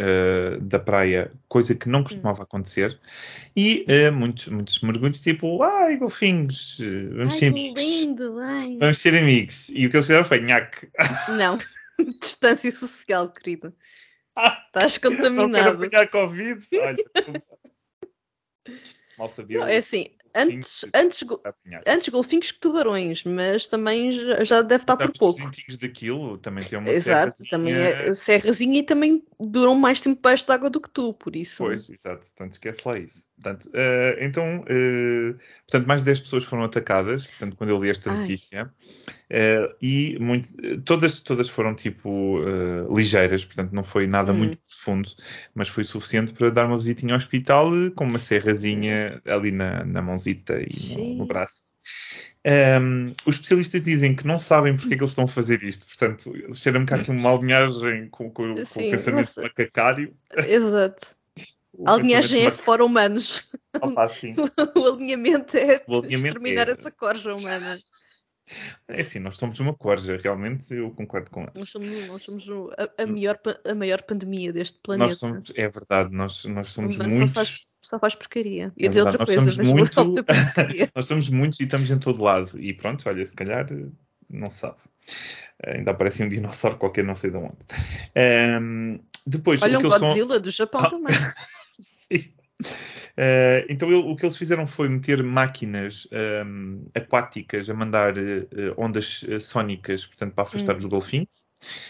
[0.62, 2.98] da praia, coisa que não costumava acontecer,
[3.54, 6.78] e muitos, mergulhos, tipo, ai, golfinhos,
[7.16, 7.82] vamos Ai, ser amigos.
[7.84, 8.38] lindo!
[8.38, 8.76] Ai.
[8.80, 9.68] Vamos ser amigos.
[9.68, 10.88] E o que eles fizeram foi nhaque.
[11.36, 11.58] Não,
[12.20, 13.72] distância social, querido.
[14.66, 15.84] Estás Não quero contaminado.
[15.84, 16.66] apanhar Covid.
[16.78, 17.04] Olha,
[19.18, 19.60] mal sabia.
[19.60, 21.24] Não, é assim, antes, Golfinhos, antes,
[21.86, 24.12] antes golfinhos que tubarões, mas também
[24.44, 25.40] já deve estar por pouco.
[25.68, 27.50] Os daquilo também tem uma Exato, serrazinha.
[27.50, 31.58] também é serrazinha e também duram mais tempo debaixo d'água do que tu, por isso.
[31.58, 32.26] Pois, exato.
[32.26, 33.26] Portanto, esquece lá isso.
[33.34, 35.34] Portanto, eh, então, eh,
[35.66, 38.16] portanto, mais de 10 pessoas foram atacadas, portanto, quando eu li esta Ai.
[38.16, 38.72] notícia.
[39.28, 40.48] Eh, e muito,
[40.82, 42.38] todas, todas foram, tipo,
[42.94, 44.36] ligeiras, portanto, não foi nada Hum.
[44.36, 45.10] muito profundo,
[45.54, 50.00] mas foi suficiente para dar uma visitinha ao hospital com uma serrazinha ali na, na
[50.24, 51.74] mãozita e no, braço.
[52.46, 55.86] Um, os especialistas dizem que não sabem porque é que eles estão a fazer isto.
[55.86, 59.42] Portanto, cheira-me cá aqui uma alinhagem com, com- com Sim, o pensamento nossa.
[59.42, 60.16] macacário.
[60.36, 61.14] Exato.
[61.76, 63.48] O A alinhagem é fora humanos.
[63.82, 64.06] Opa.
[64.76, 67.80] O alinhamento é O alinhamento exterminar é- essa corja humana.
[68.88, 71.70] É assim, nós somos uma corja, realmente eu concordo com Nós eles.
[71.70, 75.16] somos, nós somos a, a maior, a maior pandemia deste Nós planeta.
[75.16, 77.34] somos, é verdade, nós, nós somos Mas só muitos.
[77.34, 78.72] faz, só faz porcaria.
[78.76, 80.24] Ia É dizer verdade, outra nós coisa, somos mas muito-.
[80.94, 82.60] Nós somos muitos e estamos em todo lado.
[82.60, 83.66] E pronto, olha, se calhar
[84.28, 84.76] não sabe.
[85.66, 87.56] Ainda aparece um dinossauro qualquer, não sei de onde.
[88.14, 90.88] Ehm, depois, Olha um Godzilla do Japão Ah.
[90.88, 91.14] também.
[91.78, 92.32] Sim.
[93.16, 96.08] Uh, então ele, o que eles fizeram foi meter máquinas
[96.44, 100.78] um, aquáticas a mandar uh, ondas sónicas, portanto, para afastar hum.
[100.78, 101.44] os golfinhos.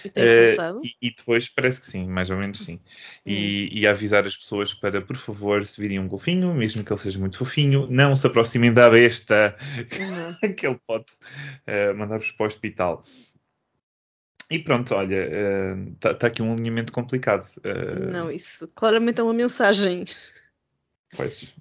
[0.04, 0.08] E?
[0.08, 2.78] Uh, e, e, depois parece que sim, mais ou menos sim.
[3.24, 3.76] E, hum.
[3.78, 7.18] e, avisar as pessoas para, por favor, se virem um golfinho, mesmo que ele seja
[7.18, 9.56] muito fofinho, não se aproximem da besta
[10.42, 10.52] uhum.
[10.54, 11.06] que ele pode
[11.96, 13.02] mandar-vos para o hospital.
[14.50, 15.26] E pronto, olha,
[15.94, 17.44] está tá aqui um alinhamento complicado.
[18.12, 20.04] Não, isso claramente é uma mensagem.
[21.16, 21.54] Pois.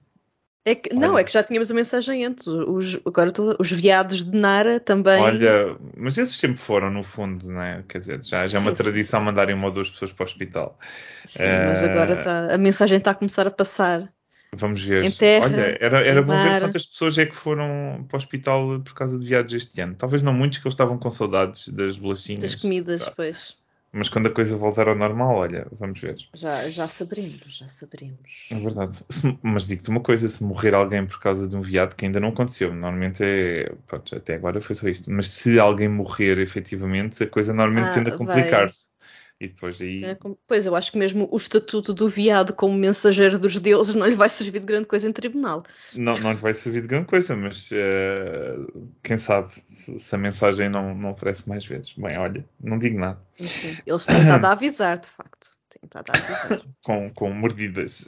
[0.65, 2.47] É que, não, é que já tínhamos a mensagem antes.
[2.47, 5.21] Os, agora tô, os viados de Nara também.
[5.21, 7.83] Olha, mas esses sempre foram, no fundo, não é?
[7.85, 9.25] Quer dizer, já, já é uma sim, tradição sim.
[9.25, 10.79] mandarem uma ou duas pessoas para o hospital.
[11.25, 11.67] Sim, uh...
[11.67, 14.09] mas agora tá, a mensagem está a começar a passar.
[14.55, 15.03] Vamos ver.
[15.03, 18.79] Em terra, Olha, era, era bom ver quantas pessoas é que foram para o hospital
[18.79, 19.95] por causa de viados este ano.
[19.95, 22.43] Talvez não muitos, que eles estavam com saudades das bolachinhas.
[22.43, 23.11] Das comidas, tá.
[23.15, 23.57] pois.
[23.95, 26.17] Mas quando a coisa voltar ao normal, olha, vamos ver.
[26.34, 28.47] Já, já saberemos, já saberemos.
[28.49, 28.97] É verdade.
[29.43, 32.29] Mas digo-te uma coisa: se morrer alguém por causa de um viado, que ainda não
[32.29, 33.71] aconteceu, normalmente é.
[33.86, 35.12] Pronto, até agora foi só isto.
[35.12, 38.92] Mas se alguém morrer efetivamente, a coisa normalmente ah, tende a complicar-se.
[39.39, 40.02] E depois aí.
[40.48, 44.15] Pois, eu acho que mesmo o estatuto do viado como mensageiro dos deuses não lhe
[44.15, 45.62] vai servir de grande coisa em tribunal.
[45.93, 50.69] Não, não lhe vai servir de grande coisa, mas uh, quem sabe se, a mensagem
[50.69, 51.93] não, não aparece mais vezes.
[51.93, 53.19] Bem, olha, não digo nada.
[53.39, 55.58] Enfim, eles têm estado a avisar, de facto.
[55.69, 56.65] Têm estado a avisar.
[56.84, 58.08] com, com mordidas.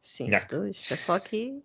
[0.00, 1.62] Sim, isto, isto é só aqui.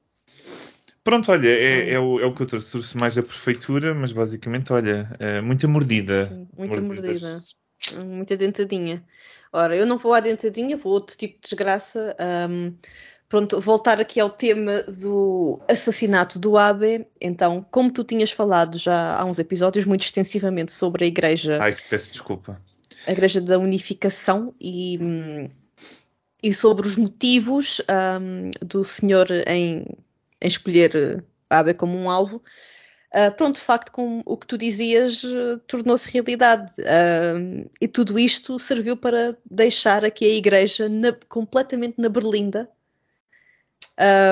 [1.03, 2.71] Pronto, olha, é, é, o, é o que eu trouxe.
[2.71, 6.25] Trouxe mais a prefeitura, mas basicamente, olha, é muita mordida.
[6.25, 7.37] Sim, muita mordida.
[8.05, 9.03] Muita dentadinha.
[9.51, 12.15] Ora, eu não vou à dentadinha, vou a outro tipo de desgraça.
[12.49, 12.73] Um,
[13.29, 17.07] pronto, voltar aqui ao tema do assassinato do Abe.
[17.19, 21.59] Então, como tu tinhas falado já há uns episódios muito extensivamente sobre a Igreja.
[21.61, 22.61] Ai, peço desculpa.
[23.05, 24.99] A Igreja da Unificação e,
[26.43, 27.81] e sobre os motivos
[28.21, 29.85] um, do senhor em,
[30.41, 32.43] em escolher Abe como um alvo.
[33.13, 36.73] Uh, pronto, de facto, com o que tu dizias, uh, tornou-se realidade.
[36.81, 42.69] Uh, e tudo isto serviu para deixar aqui a igreja na, completamente na berlinda.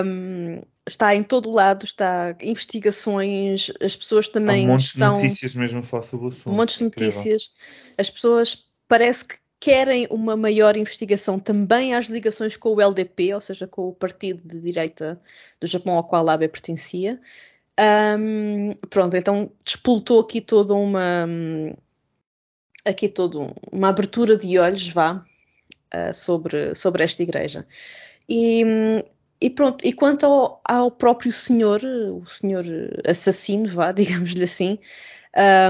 [0.06, 5.16] Um, está em todo o lado, está investigações, as pessoas também Há um monte estão...
[5.16, 6.50] de notícias mesmo sobre o assunto.
[6.50, 7.52] Um monte de notícias.
[7.98, 13.42] As pessoas parece que querem uma maior investigação também às ligações com o LDP, ou
[13.42, 15.20] seja, com o partido de direita
[15.60, 17.20] do Japão ao qual a Abe pertencia.
[17.78, 21.28] Um, pronto, então despoltou aqui toda uma
[22.86, 25.26] aqui toda uma abertura de olhos, vá,
[25.94, 27.68] uh, sobre, sobre esta igreja.
[28.30, 28.64] E,
[29.42, 32.64] e pronto, e quanto ao, ao, próprio senhor, o senhor
[33.06, 34.80] assassino, vá, digamos-lhe assim,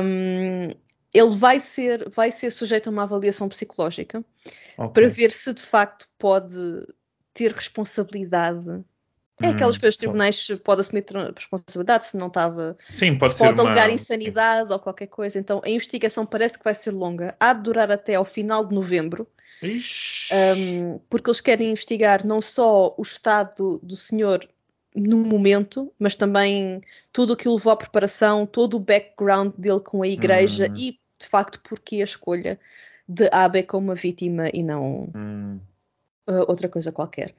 [0.03, 0.69] um,
[1.13, 4.23] ele vai ser, vai ser sujeito a uma avaliação psicológica
[4.77, 4.89] okay.
[4.93, 6.57] para ver se de facto pode
[7.33, 8.83] ter responsabilidade
[9.41, 12.77] é aquelas hum, coisas que os tribunais pode assumir responsabilidade se não estava.
[12.89, 13.63] Sim, pode se pode uma...
[13.63, 15.37] alegar insanidade ou qualquer coisa.
[15.37, 17.35] Então a investigação parece que vai ser longa.
[17.39, 19.27] Há de durar até ao final de novembro.
[19.63, 24.47] Um, porque eles querem investigar não só o estado do senhor
[24.95, 29.81] no momento, mas também tudo o que o levou à preparação, todo o background dele
[29.81, 30.75] com a igreja hum.
[30.77, 32.59] e de facto porque a escolha
[33.07, 35.59] de Abe como uma vítima e não hum.
[36.29, 37.35] uh, outra coisa qualquer.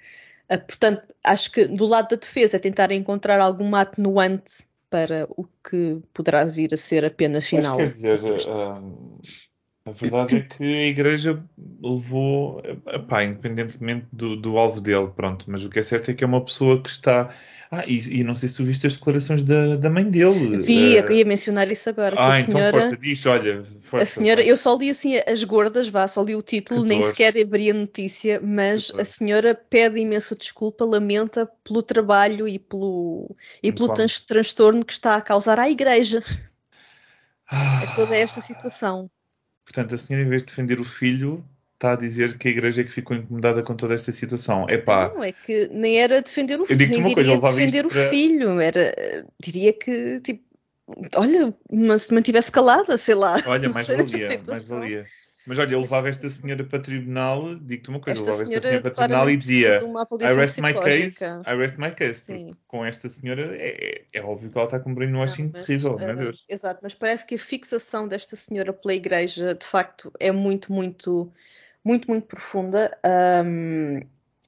[0.51, 5.45] Uh, portanto, acho que do lado da defesa é tentar encontrar alguma atenuante para o
[5.69, 7.79] que poderá vir a ser a pena final.
[7.79, 8.41] Mas quer dizer,
[9.87, 11.41] a verdade é que a Igreja
[11.81, 12.61] levou,
[13.23, 16.45] independentemente do, do, alvo dele, pronto, mas o que é certo é que é uma
[16.45, 17.33] pessoa que está.
[17.71, 20.59] Ah, e, e não sei se tu viste as declarações da, da mãe dele.
[20.59, 20.99] Vi, uh...
[20.99, 22.17] eu ia mencionar isso agora.
[22.19, 23.63] Ah, a então senhora, força, diz, olha.
[23.63, 27.01] Força, a senhora, eu só li assim as gordas, vá, só li o título, nem
[27.03, 33.37] sequer abri a notícia, mas a senhora pede imensa desculpa, lamenta pelo trabalho e pelo,
[33.63, 36.25] e pelo trans, transtorno que está a causar à Igreja.
[37.49, 37.85] Ah.
[37.85, 39.09] É toda esta situação.
[39.67, 42.81] Portanto, a senhora, em vez de defender o filho, está a dizer que a igreja
[42.81, 44.67] é que ficou incomodada com toda esta situação.
[44.71, 48.09] Epá, não, é que nem era defender o filho, nem diria coisa, defender o para...
[48.09, 48.95] filho, era,
[49.39, 50.43] diria que, tipo,
[51.17, 53.43] olha, mas se mantivesse calada, sei lá.
[53.45, 55.05] Olha, mais valia, mais valia.
[55.47, 58.81] Mas olha, eu levava esta senhora para tribunal, digo-te uma coisa, esta levava esta senhora
[58.83, 62.57] para tribunal e dizia I rest my case, I rest my case.
[62.67, 66.17] Com esta senhora é, é, óbvio que ela está com um brainwashing terrível, uh, meu
[66.17, 66.45] Deus.
[66.49, 71.33] Exato, mas parece que a fixação desta senhora pela igreja de facto é muito, muito,
[71.85, 72.97] muito, muito profunda.
[73.45, 74.01] Um,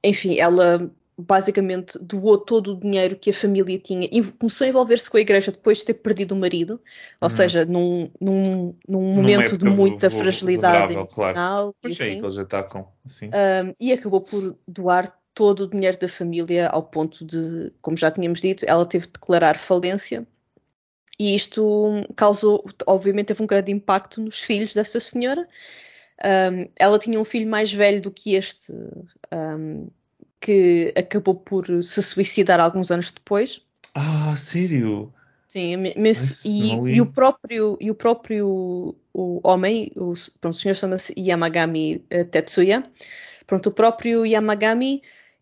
[0.03, 5.09] enfim, ela basicamente doou todo o dinheiro que a família tinha e começou a envolver-se
[5.09, 6.79] com a igreja depois de ter perdido o marido,
[7.19, 7.35] ou uhum.
[7.35, 11.73] seja, num, num, num momento de muita fragilidade emocional.
[11.73, 11.75] Claro.
[11.85, 12.87] E, assim, é eles atacam.
[13.05, 13.27] Assim.
[13.27, 18.09] Um, e acabou por doar todo o dinheiro da família ao ponto de, como já
[18.09, 20.25] tínhamos dito, ela teve de declarar falência.
[21.19, 25.45] E isto causou, obviamente, teve um grande impacto nos filhos dessa senhora.
[26.23, 28.73] Um, ela tinha um filho mais velho do que este,
[29.33, 29.87] um,
[30.39, 33.61] que acabou por se suicidar alguns anos depois.
[33.93, 35.13] Ah, sério?
[35.47, 40.75] Sim, mas, e, e, o próprio, e o próprio o homem, o, pronto, o senhor
[40.75, 42.83] chama-se Yamagami uh, Tetsuya,
[43.47, 45.01] pronto, o próprio Yamagami,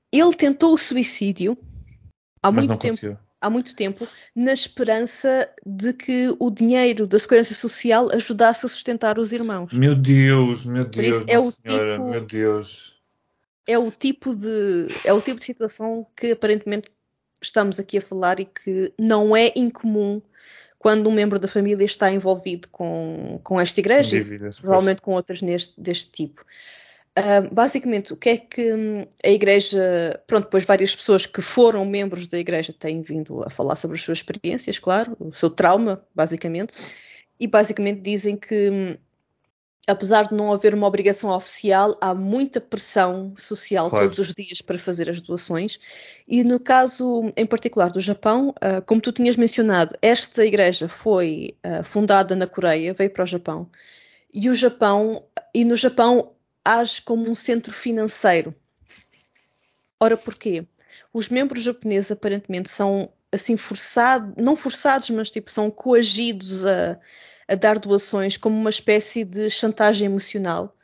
[0.10, 1.58] ele tentou o suicídio
[2.42, 2.94] há mas muito tempo.
[2.94, 3.18] Conseguiu.
[3.40, 9.20] Há muito tempo, na esperança de que o dinheiro da Segurança Social ajudasse a sustentar
[9.20, 9.72] os irmãos.
[9.74, 12.97] Meu Deus, meu Deus, é o senhora, tipo, meu Deus.
[13.68, 16.90] É o tipo de é o tipo de situação que aparentemente
[17.42, 20.22] estamos aqui a falar e que não é incomum
[20.80, 25.12] quando um membro da família está envolvido com, com esta igreja Dívidas, e provavelmente com
[25.12, 26.46] outras neste, deste tipo.
[27.18, 31.84] Uh, basicamente, o que é que hum, a igreja, pronto, depois várias pessoas que foram
[31.84, 36.06] membros da igreja têm vindo a falar sobre as suas experiências, claro, o seu trauma,
[36.14, 36.76] basicamente,
[37.40, 38.98] e basicamente dizem que hum,
[39.88, 44.06] apesar de não haver uma obrigação oficial, há muita pressão social claro.
[44.06, 45.80] todos os dias para fazer as doações.
[46.28, 51.56] E no caso em particular do Japão, uh, como tu tinhas mencionado, esta igreja foi
[51.65, 53.69] uh, fundada na Coreia, veio para o Japão.
[54.34, 55.23] E o Japão
[55.56, 56.34] e no Japão
[56.65, 58.54] age como um centro financeiro.
[60.00, 60.65] Ora, porquê?
[61.13, 67.00] Os membros japoneses aparentemente são assim forçados, não forçados, mas tipo são coagidos a
[67.48, 70.76] a dar doações como uma espécie de chantagem emocional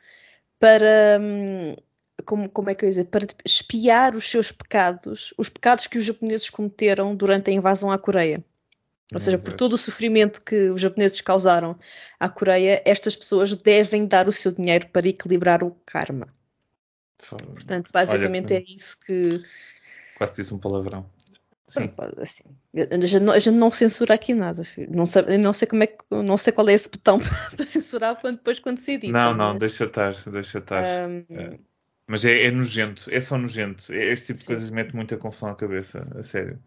[0.58, 1.18] para.
[1.20, 1.76] Hum,
[2.24, 3.04] como, como é que eu ia dizer?
[3.04, 7.98] Para espiar os seus pecados, os pecados que os japoneses cometeram durante a invasão à
[7.98, 8.42] Coreia.
[9.12, 11.78] Ou seja, por todo o sofrimento que os japoneses causaram
[12.18, 16.28] à Coreia, estas pessoas devem dar o seu dinheiro para equilibrar o karma.
[17.28, 19.42] Portanto, basicamente Olha, é isso que.
[20.16, 21.08] Quase disse um palavrão.
[21.74, 21.92] Sim.
[22.20, 22.44] Assim,
[22.76, 24.90] a, gente não, a gente não censura aqui nada, filho.
[24.94, 27.18] Não, sei, não sei como é que, não sei qual é esse botão
[27.56, 29.12] para censurar quando, depois quando se edita.
[29.12, 29.60] Não, não, mas...
[29.60, 30.84] deixa estar, deixa estar.
[31.08, 31.24] Um...
[31.30, 31.58] É.
[32.06, 33.92] Mas é, é, nojento, é só nojento.
[33.92, 34.42] É, este tipo Sim.
[34.42, 36.60] de coisas mete muita confusão à cabeça, a sério.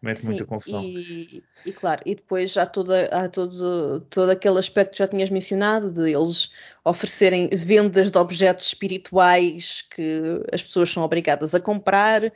[0.00, 0.82] Mete Sim, muita confusão.
[0.82, 5.30] E, e, claro, e depois já toda, há todo, todo aquele aspecto que já tinhas
[5.30, 6.52] mencionado, de eles
[6.84, 12.32] oferecerem vendas de objetos espirituais que as pessoas são obrigadas a comprar.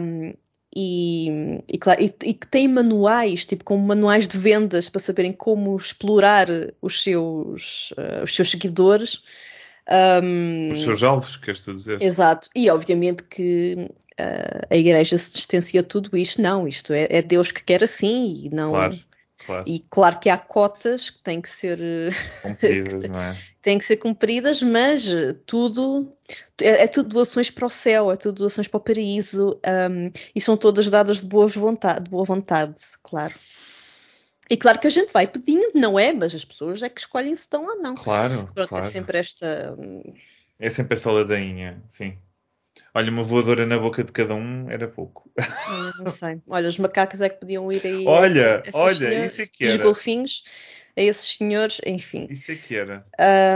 [0.00, 0.32] Um,
[0.74, 5.32] e, e, claro, e, e, que tem manuais, tipo como manuais de vendas para saberem
[5.32, 6.48] como explorar
[6.80, 9.22] os seus, uh, os seus seguidores.
[10.22, 12.02] Um, os seus alvos, queres tu dizer?
[12.02, 13.88] Exato, e obviamente que
[14.20, 17.82] uh, a igreja se distancia de tudo isto, não, isto é, é Deus que quer
[17.82, 18.70] assim e não.
[18.70, 18.98] Claro.
[19.48, 19.64] Claro.
[19.66, 21.80] E claro que há cotas que têm que ser
[22.42, 23.38] cumpridas, não é?
[23.62, 25.08] têm que ser cumpridas, mas
[25.46, 26.14] tudo
[26.60, 29.58] é, é, tudo doações para o céu, é tudo doações para o paraíso
[29.90, 33.34] um, e são todas dadas de boa vontade, de boa vontade, claro.
[34.50, 36.12] E claro que a gente vai pedindo, não é?
[36.12, 37.94] Mas as pessoas é que escolhem se estão ou não.
[37.94, 38.50] Claro.
[38.52, 38.84] Pronto, é claro.
[38.84, 39.74] é sempre esta.
[39.78, 40.02] Hum,
[40.58, 42.18] é sempre essa ladainha, sim.
[42.94, 45.30] Olha, uma voadora na boca de cada um era pouco.
[45.98, 46.40] não sei.
[46.46, 48.06] Olha, os macacos é que podiam ir aí.
[48.06, 49.72] Olha, olha, senhores, isso é que era.
[49.74, 50.44] Os golfinhos,
[50.96, 52.26] a esses senhores, enfim.
[52.30, 53.06] Isso é que era.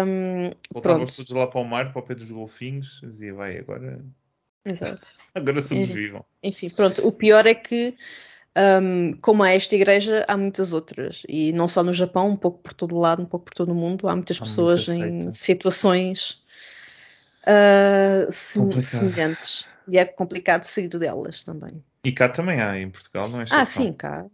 [0.07, 4.05] Um, Voltavam todos lá para o mar, para o pé dos golfinhos, dizia, vai, agora.
[4.65, 5.11] Exato.
[5.35, 6.25] agora sobrevivam.
[6.43, 7.07] Enfim, pronto.
[7.07, 7.97] O pior é que.
[8.55, 11.23] Um, como há esta igreja, há muitas outras.
[11.27, 13.73] E não só no Japão, um pouco por todo o lado, um pouco por todo
[13.73, 14.07] o mundo.
[14.07, 16.42] Há muitas há pessoas em situações
[17.47, 19.67] uh, semelhantes.
[19.89, 21.83] E é complicado sair delas também.
[22.05, 23.45] E cá também há, em Portugal, não é?
[23.51, 24.27] Ah, sim, cá.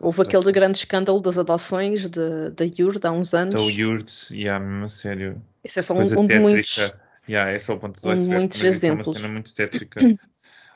[0.00, 3.54] Houve aquele grande escândalo das adoções da Yurd há uns anos.
[3.54, 5.42] Da Yurd, e yeah, mesmo a sério.
[5.64, 6.94] Esse é só um, um de muitos.
[7.28, 9.08] Yeah, esse é o ponto de um muitos exemplos.
[9.08, 10.00] É uma cena muito tétrica.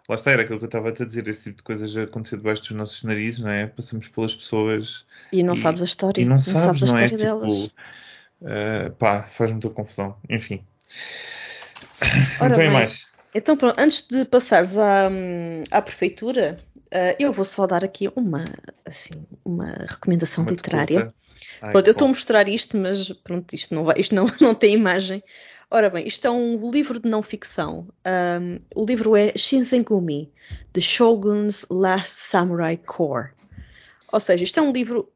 [0.08, 2.36] Lá está, era aquilo que eu estava a te dizer, esse tipo de coisas acontecer
[2.36, 3.68] debaixo dos nossos narizes, não é?
[3.68, 5.06] Passamos pelas pessoas.
[5.32, 6.20] E não e, sabes a história.
[6.20, 7.18] E não, não sabes, sabes a história não é?
[7.18, 7.58] delas.
[7.62, 7.74] Tipo,
[8.42, 10.16] uh, pá, faz muita confusão.
[10.28, 10.64] Enfim.
[12.40, 13.12] Ora então, bem, mais.
[13.34, 15.10] Então, pronto, antes de passares à,
[15.70, 16.58] à prefeitura,
[16.92, 18.44] uh, eu vou só dar aqui uma,
[18.84, 21.14] assim, uma recomendação literária.
[21.62, 24.54] Ai, pronto, eu estou a mostrar isto, mas pronto, isto não, vai, isto não, não
[24.54, 25.22] tem imagem.
[25.70, 27.88] Ora bem, isto é um livro de não ficção.
[28.06, 30.30] Um, o livro é Shinsengumi,
[30.74, 33.32] The Shogun's Last Samurai Corps.
[34.12, 35.10] Ou seja, isto é um livro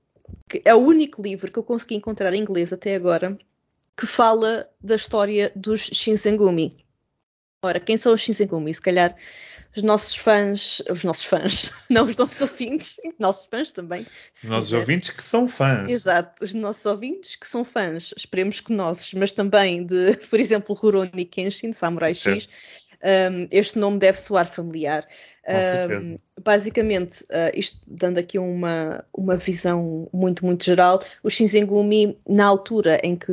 [0.49, 3.37] que é o único livro que eu consegui encontrar em inglês até agora
[3.97, 6.77] que fala da história dos Shinsengumi.
[7.63, 8.73] Ora, quem são os Shinsengumi?
[8.73, 9.17] Se calhar
[9.77, 14.07] os nossos fãs, os nossos fãs, não os nossos ouvintes, nossos fãs também.
[14.43, 14.79] Os nossos quiser.
[14.79, 15.91] ouvintes que são fãs.
[15.91, 20.75] Exato, os nossos ouvintes que são fãs, esperemos que nossos, mas também de, por exemplo,
[20.75, 22.49] Rurouni Kenshin, Samurai X,
[23.03, 25.07] Um, este nome deve soar familiar.
[25.49, 32.47] Um, basicamente, uh, isto dando aqui uma, uma visão muito, muito geral, o Shinzengumi, na
[32.47, 33.33] altura em que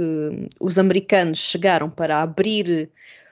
[0.59, 2.91] os americanos chegaram para abrir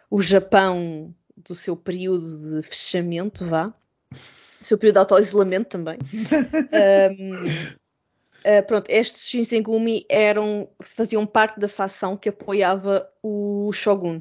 [0.09, 3.73] o Japão do seu período de fechamento, vá,
[4.11, 5.97] o seu período de auto-isolamento também.
[7.19, 7.81] um,
[8.41, 14.19] Uh, pronto, estes Shinsengumi eram, faziam parte da facção que apoiava o Shogun.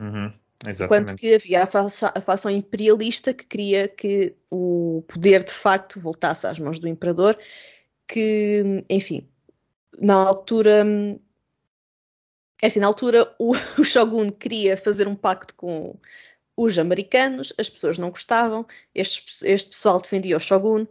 [0.00, 0.32] Uhum,
[0.68, 6.00] enquanto que havia a facção, a facção, imperialista que queria que o poder de facto
[6.00, 7.38] voltasse às mãos do imperador,
[8.06, 9.28] que, enfim,
[10.00, 10.84] na altura.
[12.62, 15.98] É assim, na altura o, o Shogun queria fazer um pacto com
[16.56, 20.86] os americanos, as pessoas não gostavam, este, este pessoal defendia o Shogun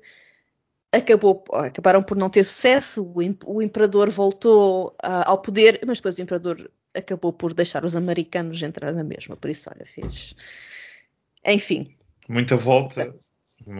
[0.91, 6.17] acabou, acabaram por não ter sucesso, o, o imperador voltou uh, ao poder, mas depois
[6.17, 10.35] o imperador acabou por deixar os americanos entrar na mesma, por isso, olha, fez.
[11.45, 11.97] Enfim.
[12.29, 13.13] Muita volta.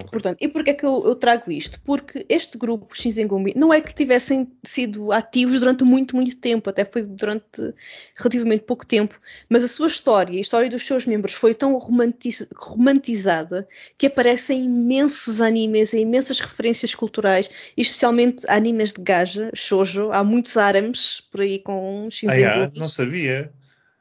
[0.09, 1.79] Portanto, e porquê é que eu, eu, trago isto?
[1.81, 6.85] Porque este grupo Shinzengumi não é que tivessem sido ativos durante muito, muito tempo, até
[6.85, 7.73] foi durante
[8.15, 9.19] relativamente pouco tempo,
[9.49, 13.67] mas a sua história, a história dos seus membros foi tão romantiz romantizada
[13.97, 20.55] que aparecem imensos animes e imensas referências culturais, especialmente animes de gaja, shoujo, há muitos
[20.57, 22.65] árames por aí com Shinzengumi.
[22.65, 23.51] Ah, não sabia.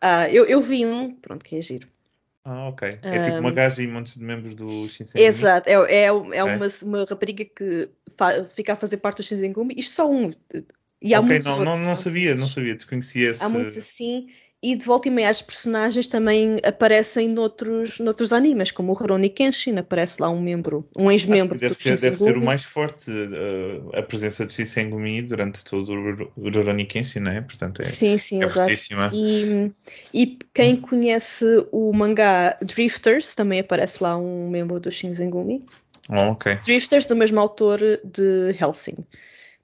[0.00, 1.91] Ah, eu, eu vi um, pronto, que é giro.
[2.44, 2.88] Ah, ok.
[3.02, 5.24] É um, tipo uma gaja e montes de membros do Shinsengumi?
[5.24, 7.88] Exato, é, é, é uma, uma rapariga que
[8.54, 9.74] fica a fazer parte do Shinsengumi.
[9.76, 10.30] Isto só um.
[11.00, 13.42] E há ok, não, não, não sabia, não sabia, desconhecia esse...
[13.42, 14.28] Há muitos assim,
[14.62, 19.28] e de volta e meia as personagens também aparecem noutros, noutros animes, como o Rurouni
[19.28, 23.98] Kenshin, aparece lá um membro, um ex-membro do ser, Deve ser o mais forte uh,
[23.98, 25.92] a presença de Shisengumi durante todo
[26.36, 27.40] o Rurouni Kenshin, não é?
[27.40, 28.70] Portanto, é, sim, sim, é exato.
[29.12, 29.72] E,
[30.14, 35.64] e, quem conhece o mangá Drifters, também aparece lá um membro do Shinzengumi.
[36.08, 36.36] Oh.
[36.64, 39.04] Drifters, do mesmo autor de Helsing.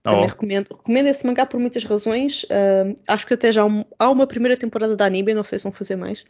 [0.03, 0.27] Também oh.
[0.27, 2.45] recomendo, recomendo esse mangá por muitas razões.
[2.45, 3.63] Uh, acho que até já
[3.99, 6.25] há uma primeira temporada da anime, não sei se vão fazer mais.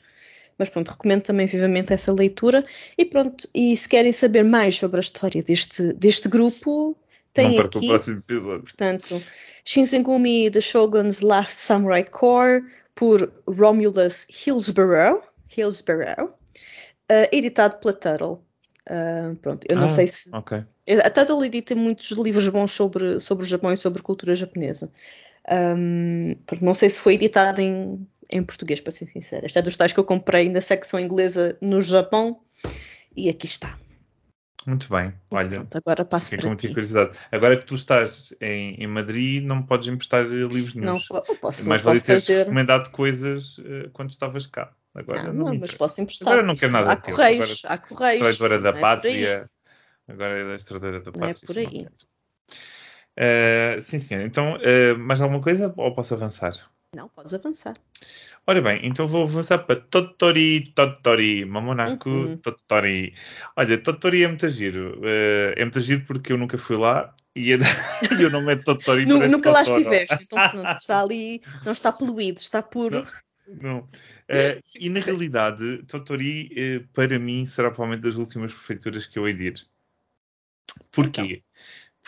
[0.58, 2.64] Mas pronto, recomendo também vivamente essa leitura.
[2.96, 6.96] E pronto, e se querem saber mais sobre a história deste, deste grupo,
[7.32, 7.78] tem não aqui.
[7.78, 8.62] O próximo episódio.
[8.62, 9.22] Portanto,
[9.64, 12.62] Shinsengumi The Shogun's Last Samurai Corps,
[12.94, 15.22] por Romulus Hillsborough,
[15.56, 16.34] Hillsborough
[17.10, 18.40] uh, editado pela Turtle.
[18.88, 20.34] Uh, pronto, eu não ah, sei se.
[20.34, 20.64] Okay.
[21.04, 24.90] A Tata edita muitos livros bons sobre, sobre o Japão e sobre a cultura japonesa.
[25.50, 29.46] Um, não sei se foi editado em, em português, para ser sincera.
[29.46, 32.40] Este é dos tais que eu comprei na secção inglesa no Japão
[33.16, 33.78] e aqui está.
[34.66, 35.48] Muito bem, olha.
[35.48, 37.12] Pronto, agora passo para muita curiosidade.
[37.32, 41.00] Agora que tu estás em, em Madrid, não podes emprestar livros nenhum.
[41.08, 41.66] Não, posso.
[41.68, 42.40] Mais vale teres trazer...
[42.40, 44.74] recomendado coisas uh, quando estavas cá.
[44.94, 46.28] Agora não, não, não mas posso emprestar.
[46.28, 46.92] Agora não quero nada.
[46.92, 48.28] Há correios, agora, há correios.
[48.28, 49.50] Estradeira da é Pátria.
[50.08, 51.12] Agora é da Estradeira da.
[51.16, 51.86] Não é por aí.
[53.18, 54.24] Uh, sim, senhor.
[54.24, 56.54] Então, uh, mais alguma coisa ou posso avançar?
[56.94, 57.76] Não, podes avançar.
[58.46, 62.36] Ora bem, então vou avançar para Totori Totori, Mamonaku uhum.
[62.38, 63.12] Totori.
[63.54, 64.98] Olha, Totori é muito giro.
[65.00, 67.56] Uh, é muito giro porque eu nunca fui lá e, é
[68.18, 69.04] e o nome é Totori.
[69.04, 73.04] nunca lá estiveste, então pronto, está ali, não está poluído, está puro.
[73.46, 73.60] Não.
[73.60, 73.78] não.
[73.80, 79.28] Uh, e na realidade, Totori, uh, para mim, será provavelmente das últimas prefeituras que eu
[79.28, 79.68] hei de ir.
[80.90, 81.20] Porquê?
[81.20, 81.48] Então,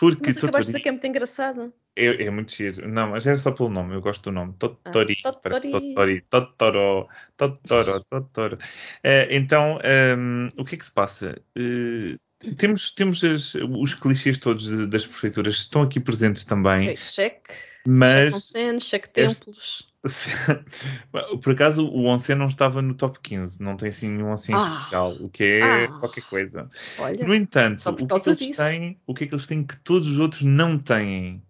[0.01, 0.63] porque mas Totori...
[0.63, 1.75] de dizer que é muito engraçado.
[1.95, 2.89] É, é, muito giro.
[2.89, 4.55] Não, mas é só pelo nome, eu gosto do nome.
[4.59, 5.17] Totori.
[5.25, 6.23] Ah, Totori.
[6.23, 7.09] Totoro.
[7.37, 8.05] Totoro.
[8.09, 8.57] Totoro.
[8.57, 11.37] Uh, então, um, ehm, o que é que se passa?
[11.59, 12.19] Uh,
[12.57, 16.91] temos temos as, os clichês todos de, das prefeituras estão aqui presentes também.
[16.91, 17.53] Okay, cheque.
[17.87, 18.49] Mas.
[18.49, 19.90] Cheque, cheque templos.
[21.43, 24.75] Por acaso o Onsen não estava no top 15, não tem assim nenhum Onsen ah,
[24.75, 26.69] especial, o que é ah, qualquer coisa.
[26.99, 29.63] Olha, no entanto, o que, é que eles têm, o que é que eles têm
[29.63, 31.43] que todos os outros não têm?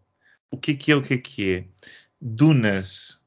[0.50, 0.96] O que é que é?
[0.96, 1.64] O que é que é?
[2.20, 3.20] Dunas.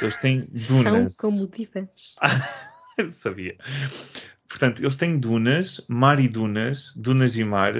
[0.00, 1.16] Eles têm dunas.
[1.16, 2.16] São como divas.
[3.12, 3.56] sabia.
[4.48, 7.74] Portanto, eles têm dunas, mar e dunas, dunas e mar,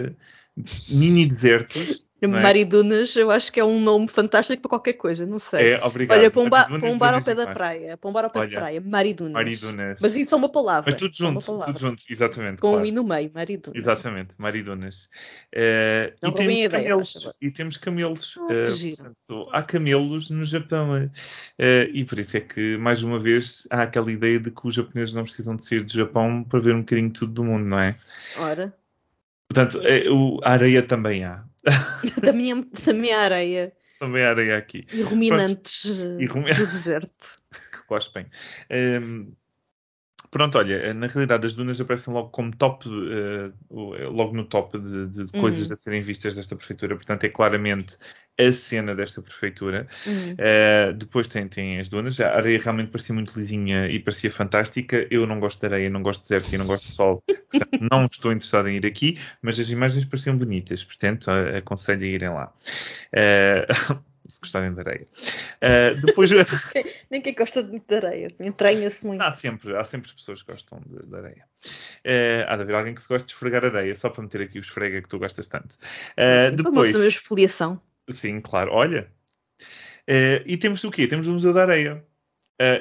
[0.89, 2.27] mini desertos é?
[2.27, 5.75] Maridunas, eu acho que é um nome fantástico para qualquer coisa, não sei.
[5.75, 6.19] É, obrigado.
[6.19, 7.97] Olha, pombar, pombar ao pé da praia.
[7.97, 8.81] Pombar ao pé Olha, da praia.
[8.81, 9.33] Maridunas.
[9.33, 10.01] Maridunas.
[10.01, 10.91] Mas isso é uma palavra.
[10.91, 12.59] Mas tudo junto, tudo junto, exatamente.
[12.59, 12.85] Com claro.
[12.85, 13.77] um i no meio, Maridunas.
[13.77, 15.11] Exatamente, Maridunas.
[15.55, 18.37] Uh, não e, temos ideia, camelos, e temos camelos.
[18.37, 20.97] Oh, uh, portanto, há camelos no Japão.
[20.97, 21.11] Uh,
[21.93, 25.13] e por isso é que, mais uma vez, há aquela ideia de que os japoneses
[25.13, 27.97] não precisam de sair do Japão para ver um bocadinho tudo do mundo, não é?
[28.39, 28.75] Ora.
[29.49, 29.81] Portanto,
[30.43, 31.45] a areia também há.
[32.21, 33.73] também, também há areia.
[33.99, 34.87] Também há areia aqui.
[34.93, 36.55] E ruminantes Pronto.
[36.57, 37.39] do deserto.
[37.73, 38.27] que cospem.
[38.71, 39.33] Um,
[40.31, 43.53] Pronto, olha, na realidade as dunas aparecem logo como top, uh,
[44.11, 45.41] logo no top de, de uhum.
[45.41, 47.97] coisas a serem vistas desta prefeitura, portanto é claramente
[48.39, 49.87] a cena desta prefeitura.
[50.07, 50.33] Uhum.
[50.33, 55.07] Uh, depois tem, tem as dunas, a areia realmente parecia muito lisinha e parecia fantástica.
[55.11, 57.79] Eu não gosto de areia, não gosto de deserto e não gosto de sol, portanto
[57.91, 62.29] não estou interessado em ir aqui, mas as imagens pareciam bonitas, portanto aconselho a irem
[62.29, 62.53] lá.
[63.13, 65.07] Uh, se gostarem de areia.
[65.63, 66.31] Uh, depois...
[67.11, 69.21] Nem quem gosta muito de areia, entranha-se muito.
[69.23, 71.45] Há sempre, há sempre pessoas que gostam de, de areia.
[72.05, 74.59] Uh, há de haver alguém que se gosta de esfregar areia, só para meter aqui
[74.59, 75.75] o esfrega que tu gostas tanto.
[75.75, 76.93] Uh, Sim, depois...
[76.93, 77.83] Para uma filiação.
[78.11, 78.73] Sim, claro.
[78.73, 79.11] Olha.
[80.47, 81.07] e temos o quê?
[81.07, 82.05] Temos o Museu da Areia.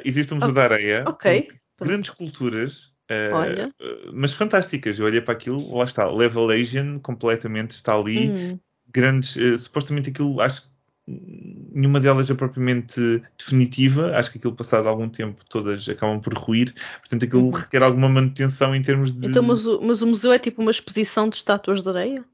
[0.03, 1.03] existe o Museu da Areia.
[1.07, 1.47] Ok.
[1.79, 4.99] Grandes culturas Uh, mas fantásticas.
[4.99, 8.29] Eu olhei para aquilo, lá está, Level Asian completamente está ali.
[8.29, 8.59] Hum.
[8.91, 10.73] Grandes, uh, supostamente aquilo, acho
[11.07, 14.15] nenhuma delas é propriamente definitiva.
[14.17, 16.73] Acho que aquilo passado algum tempo todas acabam por ruir.
[16.99, 17.51] Portanto, aquilo uhum.
[17.51, 19.27] requer alguma manutenção em termos de.
[19.27, 22.25] Então, mas o, mas o museu é tipo uma exposição de estátuas de areia?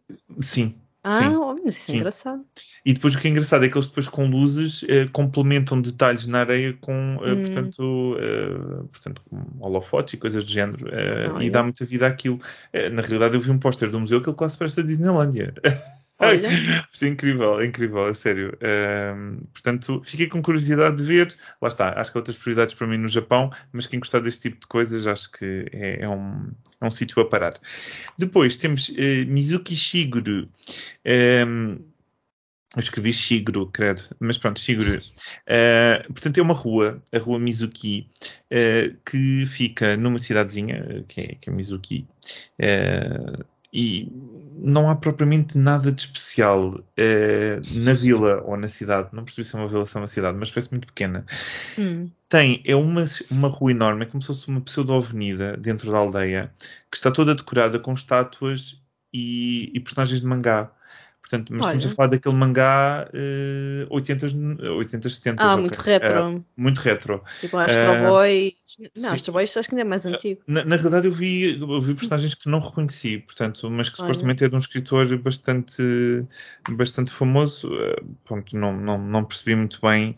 [0.41, 0.75] Sim.
[1.03, 1.95] Ah, sim, oh, mas isso é sim.
[1.97, 2.45] engraçado.
[2.85, 6.27] E depois o que é engraçado é que eles depois com luzes eh, complementam detalhes
[6.27, 7.41] na areia com, eh, hum.
[7.41, 10.87] portanto, eh, portanto, com holofotes e coisas do género.
[11.41, 12.39] e dá muita vida àquilo.
[12.91, 15.53] na realidade eu vi um póster do museu que ele quase parece a Disneylandia.
[16.21, 16.49] Olha.
[17.01, 18.55] É incrível, é incrível, é sério.
[18.61, 21.35] Um, portanto, fiquei com curiosidade de ver.
[21.59, 24.43] Lá está, acho que há outras prioridades para mim no Japão, mas quem gostar deste
[24.43, 27.55] tipo de coisas, acho que é, é um, é um sítio a parar.
[28.19, 30.47] Depois temos uh, Mizuki Shiguru.
[31.03, 31.79] Um,
[32.75, 34.03] eu escrevi Shiguru, credo.
[34.19, 34.97] Mas pronto, Shiguru.
[34.99, 38.07] Uh, portanto, é uma rua, a rua Mizuki,
[38.51, 42.07] uh, que fica numa cidadezinha, que é, que é Mizuki.
[42.59, 43.43] Uh,
[43.73, 44.11] e
[44.59, 49.09] não há propriamente nada de especial eh, na vila ou na cidade.
[49.13, 51.25] Não percebi se é uma vila ou se é uma cidade, mas parece muito pequena.
[51.79, 52.09] Hum.
[52.27, 56.51] Tem, é uma, uma rua enorme, é como se fosse uma pseudo-avenida dentro da aldeia,
[56.89, 58.81] que está toda decorada com estátuas
[59.13, 60.71] e, e personagens de mangá.
[61.21, 61.77] Portanto, mas Olha.
[61.77, 64.25] estamos a falar daquele mangá uh, 80,
[64.73, 65.41] 80 70.
[65.41, 65.61] Ah, okay.
[65.61, 66.29] muito retro.
[66.29, 67.23] Uh, muito retro.
[67.39, 68.53] Tipo Astro uh, Boy.
[68.95, 70.41] Não, Astro Boy acho que ainda é mais antigo.
[70.47, 74.07] Na, na realidade, eu vi, eu vi personagens que não reconheci, portanto, mas que Olha.
[74.07, 75.83] supostamente é de um escritor bastante,
[76.69, 77.67] bastante famoso.
[77.67, 80.15] Uh, pronto, não, não, não percebi muito bem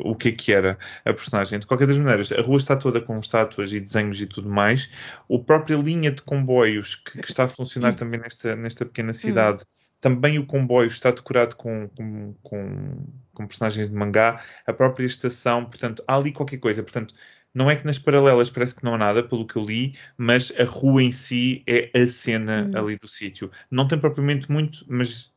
[0.00, 1.58] o que é que era a personagem.
[1.58, 4.90] De qualquer das maneiras, a rua está toda com estátuas e desenhos e tudo mais.
[5.32, 9.62] A própria linha de comboios que, que está a funcionar também nesta, nesta pequena cidade.
[9.62, 9.83] Hum.
[10.04, 15.64] Também o comboio está decorado com, com, com, com, personagens de mangá, a própria estação,
[15.64, 16.82] portanto, há ali qualquer coisa.
[16.82, 17.14] Portanto,
[17.54, 20.52] não é que nas paralelas parece que não há nada, pelo que eu li, mas
[20.60, 22.78] a rua em si é a cena hum.
[22.78, 23.50] ali do sítio.
[23.70, 25.32] Não tem propriamente muito, mas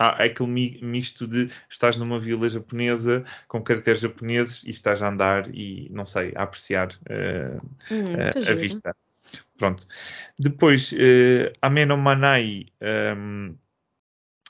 [0.00, 5.54] há aquele misto de estás numa vila japonesa com caracteres japoneses e estás a andar
[5.54, 7.62] e, não sei, a apreciar uh,
[7.92, 8.96] hum, uh, a vista.
[9.58, 9.86] Pronto.
[10.38, 12.68] Depois, uh, Ameno Manai
[13.14, 13.54] um,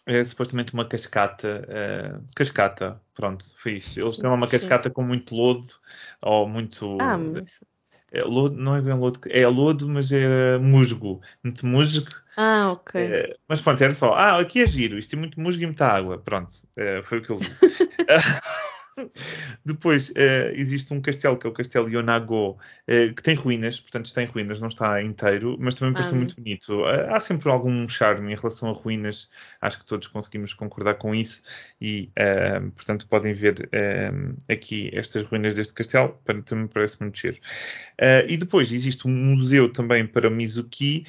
[0.06, 1.66] é supostamente uma cascata.
[1.68, 3.96] Uh, cascata, pronto, fiz.
[3.96, 5.66] Eles têm uma cascata com muito lodo
[6.22, 6.96] ou muito.
[7.00, 7.60] Ah, mas...
[8.12, 11.20] É, lodo, não é bem lodo, é lodo, mas é musgo.
[11.42, 12.06] Muito musgo.
[12.36, 13.00] Ah, ok.
[13.00, 14.12] É, mas pronto, era só.
[14.12, 16.18] Ah, aqui é giro, isto tem muito musgo e muita água.
[16.18, 17.48] Pronto, é, foi o que eu vi.
[19.64, 24.06] Depois uh, existe um castelo que é o Castelo Yonago, uh, que tem ruínas, portanto
[24.06, 26.80] está em ruínas, não está inteiro, mas também parece ah, muito bonito.
[26.80, 29.30] Uh, há sempre algum charme em relação a ruínas,
[29.60, 31.42] acho que todos conseguimos concordar com isso
[31.80, 32.10] e,
[32.74, 33.68] portanto, podem ver
[34.48, 37.38] aqui estas ruínas deste castelo, também me parece muito cheiro.
[38.28, 41.04] e depois existe um museu também para Mizuki,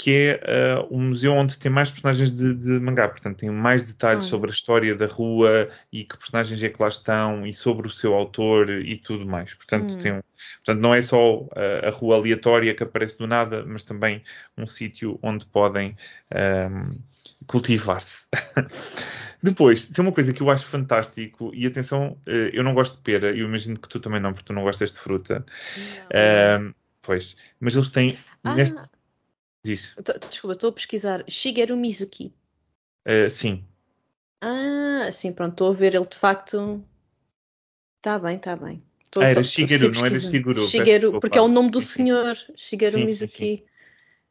[0.00, 3.82] que é uh, um museu onde tem mais personagens de, de mangá, portanto tem mais
[3.82, 7.86] detalhes sobre a história da rua e que personagens é que lá estão e sobre
[7.86, 9.52] o seu autor e tudo mais.
[9.52, 9.98] Portanto, hum.
[9.98, 10.22] tem um,
[10.64, 11.50] portanto não é só uh,
[11.86, 14.22] a rua aleatória que aparece do nada, mas também
[14.56, 15.94] um sítio onde podem
[16.34, 16.90] um, ehm,
[17.46, 18.26] cultivar-se.
[19.42, 23.02] Depois, tem uma coisa que eu acho fantástico, e atenção, uh, eu não gosto de
[23.02, 25.44] pera, eu imagino que tu também não, porque tu não gostas de fruta.
[26.10, 26.72] Ehm,
[27.02, 28.54] pois, mas eles têm ah.
[28.54, 28.80] neste
[29.62, 29.96] Diz.
[30.28, 31.24] Desculpa, estou a pesquisar.
[31.28, 32.34] Shigeru Mizuki.
[33.06, 33.64] Uh, sim.
[34.40, 36.82] Ah, sim, pronto, estou a ver ele de facto.
[37.98, 38.82] Está bem, está bem.
[39.10, 40.60] Tô, ah, era Shigeru, não era Shiguru.
[40.60, 42.36] Shigeru, porque é o nome do sim, senhor.
[42.54, 43.58] Shigeru sim, Mizuki.
[43.58, 43.64] Sim,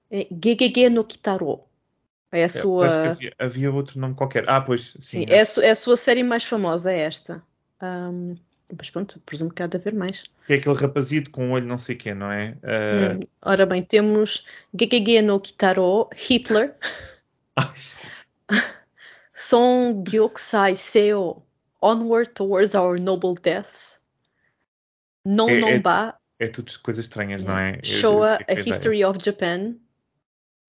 [0.10, 1.62] é Gegege no Kitaro.
[2.32, 2.88] É a é, sua.
[2.88, 4.50] Havia, havia, outro nome qualquer.
[4.50, 5.02] Ah, pois, sim.
[5.02, 5.38] sim é.
[5.38, 7.44] É, a, é a sua série mais famosa, é esta.
[7.82, 8.36] Um,
[8.78, 10.24] mas pronto, presumo que há de haver mais.
[10.46, 12.58] Que é aquele rapazito com o olho não sei quê, não é?
[12.64, 13.16] Uh...
[13.16, 14.46] Hum, ora bem, temos
[14.78, 16.76] Gegege no Kitaro, Hitler.
[19.34, 21.44] Son Gyokusai Seo,
[21.82, 24.00] Onward Towards Our Noble Deaths.
[25.26, 27.80] Non é, Nomba, é tudo coisas estranhas, não é?
[27.84, 29.76] Showa, A History of Japan.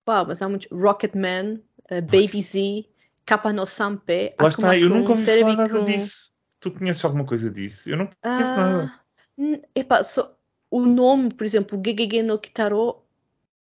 [0.06, 0.66] Uau, mas há muitos.
[0.72, 2.86] Rocketman, uh, Baby Z,
[3.24, 4.34] Kappa no Sampe.
[4.40, 6.29] Lá está, eu nunca ouvi falar disso.
[6.60, 7.90] Tu conheces alguma coisa disso?
[7.90, 9.00] Eu não conheço uh, nada.
[9.74, 10.36] Epá, só,
[10.70, 13.02] o nome, por exemplo, Gegege no Kitaro,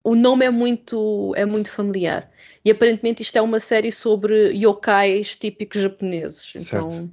[0.03, 2.31] o nome é muito, é muito familiar.
[2.65, 6.53] E aparentemente isto é uma série sobre yokais típicos japoneses.
[6.57, 7.05] Então,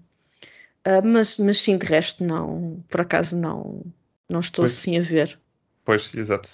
[0.86, 3.84] uh, mas, mas sim, de resto não, por acaso não,
[4.28, 4.74] não estou pois.
[4.74, 5.40] assim a ver.
[5.84, 6.50] Pois, exato.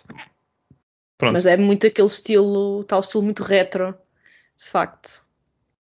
[1.17, 1.33] Pronto.
[1.33, 3.95] Mas é muito aquele estilo, tal estilo muito retro,
[4.57, 5.25] de facto.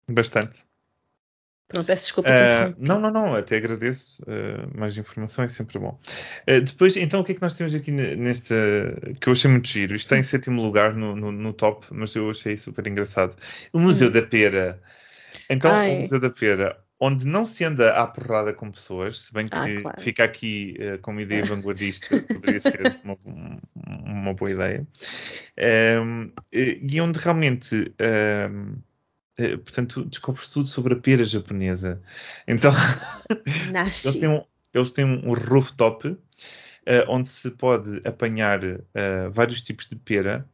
[0.08, 0.69] Bastante.
[1.70, 2.30] Pronto, peço desculpa.
[2.30, 4.20] Uh, não, não, não, até agradeço.
[4.22, 5.96] Uh, mais informação é sempre bom.
[6.48, 8.52] Uh, depois, então, o que é que nós temos aqui neste.
[9.20, 9.94] que eu achei muito giro?
[9.94, 13.36] Isto está em sétimo lugar no, no, no top, mas eu achei super engraçado.
[13.72, 14.12] O Museu hum.
[14.12, 14.82] da Pera.
[15.48, 15.98] Então, Ai.
[15.98, 19.56] o Museu da Pera, onde não se anda à porrada com pessoas, se bem que
[19.56, 20.00] ah, claro.
[20.00, 23.16] fica aqui uh, como ideia vanguardista, poderia ser uma,
[24.04, 24.84] uma, boa ideia.
[26.02, 27.76] Um, e onde realmente.
[27.76, 28.50] Um, eh,
[29.36, 32.00] portanto, descobres tudo sobre a pera japonesa.
[32.46, 32.72] Então,
[33.74, 36.16] eles têm um, eles têm um rooftop uh,
[37.08, 40.46] onde se pode apanhar uh, vários tipos de pera.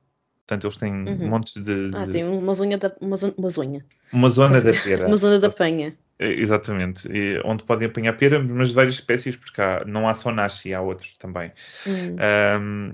[0.46, 1.28] Portanto, eles têm uhum.
[1.28, 1.96] montes de, de.
[1.96, 2.94] Ah, tem uma zona da.
[3.00, 3.84] Uma, zona, uma, zona.
[4.12, 5.06] uma zona da pera.
[5.08, 5.96] uma zona da penha.
[6.18, 10.32] Exatamente, e, onde podem apanhar pera, mas de várias espécies, porque há, não há só
[10.32, 11.52] nashi, há outros também.
[11.86, 12.16] Hum.
[12.58, 12.92] Um,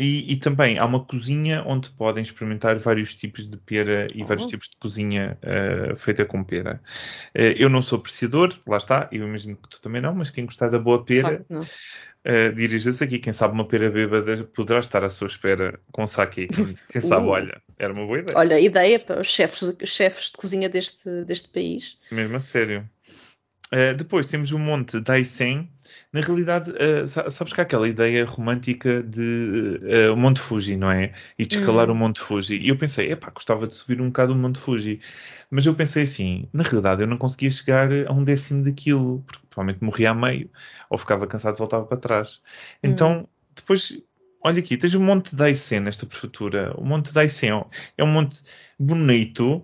[0.00, 4.26] e, e, também há uma cozinha onde podem experimentar vários tipos de pera e oh.
[4.26, 6.80] vários tipos de cozinha uh, feita com pera.
[7.36, 10.46] Uh, eu não sou apreciador, lá está, eu imagino que tu também não, mas quem
[10.46, 13.18] gostar da boa pera, uh, dirija-se aqui.
[13.18, 16.48] Quem sabe uma pera bêbada poderá estar à sua espera com sake.
[16.48, 17.30] Quem, quem sabe, uh.
[17.30, 18.38] olha, era uma boa ideia.
[18.38, 21.98] Olha, ideia para os chefes, chefes de cozinha deste, deste país.
[22.10, 22.88] Mesmo a sério.
[23.96, 25.70] Depois temos o Monte Daisen,
[26.12, 30.90] na realidade, uh, sabes que há aquela ideia romântica de uh, o Monte Fuji, não
[30.90, 31.12] é?
[31.38, 31.94] E de escalar uhum.
[31.94, 32.58] o Monte Fuji.
[32.58, 35.00] E eu pensei, epá, gostava de subir um bocado o Monte Fuji.
[35.50, 39.46] Mas eu pensei assim, na realidade eu não conseguia chegar a um décimo daquilo, porque
[39.48, 40.50] provavelmente morria a meio,
[40.88, 42.40] ou ficava cansado e voltava para trás.
[42.82, 43.26] Então, uhum.
[43.54, 44.02] depois,
[44.44, 46.74] olha aqui, tens o Monte Daisen nesta prefeitura.
[46.76, 47.64] O Monte Daisen
[47.96, 48.40] é um monte
[48.78, 49.62] bonito,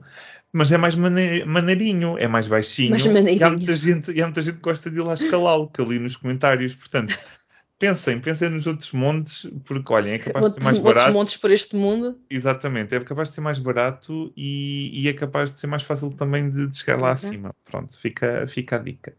[0.57, 2.91] mas é mais maneirinho, é mais baixinho.
[2.91, 5.69] Mais e há muita gente, e há muita gente que gosta de ir lá escalá-lo,
[5.69, 6.75] que ali nos comentários.
[6.75, 7.15] Portanto,
[7.79, 10.99] pensem, pensem nos outros montes, porque olhem, é capaz de ser mais barato.
[11.01, 12.19] Outros montes por este mundo.
[12.31, 16.11] Exatamente, é capaz de ser mais barato e, e é capaz de ser mais fácil
[16.13, 17.13] também de, de chegar lá uhum.
[17.13, 17.55] acima.
[17.71, 19.15] Pronto, fica, fica a dica.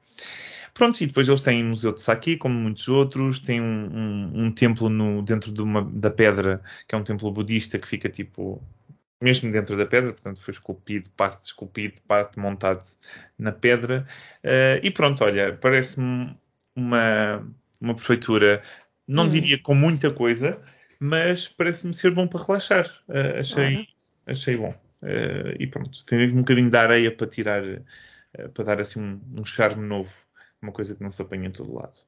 [0.73, 4.31] Pronto, e depois eles têm o Museu de Saki, como muitos outros, tem um, um,
[4.45, 8.09] um templo no, dentro de uma, da pedra, que é um templo budista que fica
[8.09, 8.59] tipo
[9.21, 12.85] mesmo dentro da pedra, portanto foi esculpido, parte esculpido, parte montado
[13.37, 14.05] na pedra.
[14.43, 16.37] Uh, e pronto, olha, parece-me
[16.75, 17.47] uma,
[17.81, 18.61] uma prefeitura,
[19.07, 19.29] não hum.
[19.29, 20.59] diria com muita coisa,
[20.99, 22.87] mas parece-me ser bom para relaxar.
[23.07, 23.87] Uh, achei,
[24.25, 24.73] achei bom.
[25.01, 27.63] Uh, e pronto, tem um bocadinho de areia para tirar,
[28.53, 30.13] para dar assim um, um, charme novo,
[30.61, 31.99] uma coisa que não se apanha em todo lado.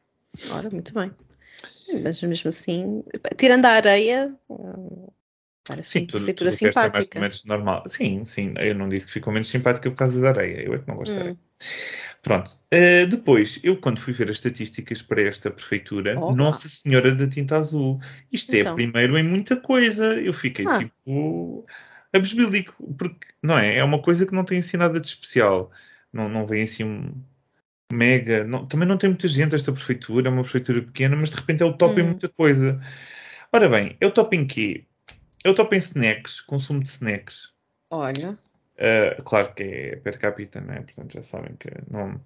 [0.52, 1.12] Ora, muito bem.
[2.04, 3.04] Mas mesmo assim,
[3.36, 4.34] tirando a areia,
[5.70, 6.92] Parece sim, tudo, tudo simpática.
[6.98, 7.84] mais ou menos normal.
[7.86, 10.80] Sim, sim, eu não disse que ficou menos simpática por causa da areia, eu é
[10.80, 11.16] que não gosto hum.
[11.16, 11.38] da areia.
[12.22, 12.60] Pronto.
[12.74, 17.28] Uh, depois, eu quando fui ver as estatísticas para esta prefeitura, oh, Nossa Senhora da
[17.28, 18.00] Tinta Azul,
[18.32, 18.74] isto é então.
[18.74, 20.20] é primeiro em muita coisa.
[20.20, 20.80] Eu fiquei ah.
[20.80, 21.66] tipo
[22.12, 23.78] abesbílico, porque não é?
[23.78, 25.72] É uma coisa que não tem assim nada de especial.
[26.12, 27.14] Não, não vem assim um
[27.92, 28.44] mega.
[28.44, 31.64] Não, também não tem muita gente esta prefeitura, é uma prefeitura pequena, mas de repente
[31.64, 32.04] é o top hum.
[32.04, 32.82] em muita coisa.
[33.52, 34.86] Ora bem, é o top em quê?
[35.44, 37.54] Eu estou em snacks, consumo de snacks.
[37.90, 38.38] Olha.
[38.80, 40.82] Uh, claro que é per capita, né?
[40.82, 42.20] Portanto, já sabem que não.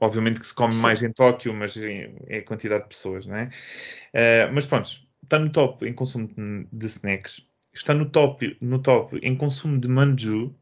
[0.00, 0.80] Obviamente que se come Sim.
[0.80, 3.50] mais em Tóquio, mas é a quantidade de pessoas, né?
[4.14, 4.88] Uh, mas pronto,
[5.22, 6.28] está no top em consumo
[6.72, 7.46] de snacks.
[7.72, 10.54] Está no top, no top em consumo de manju.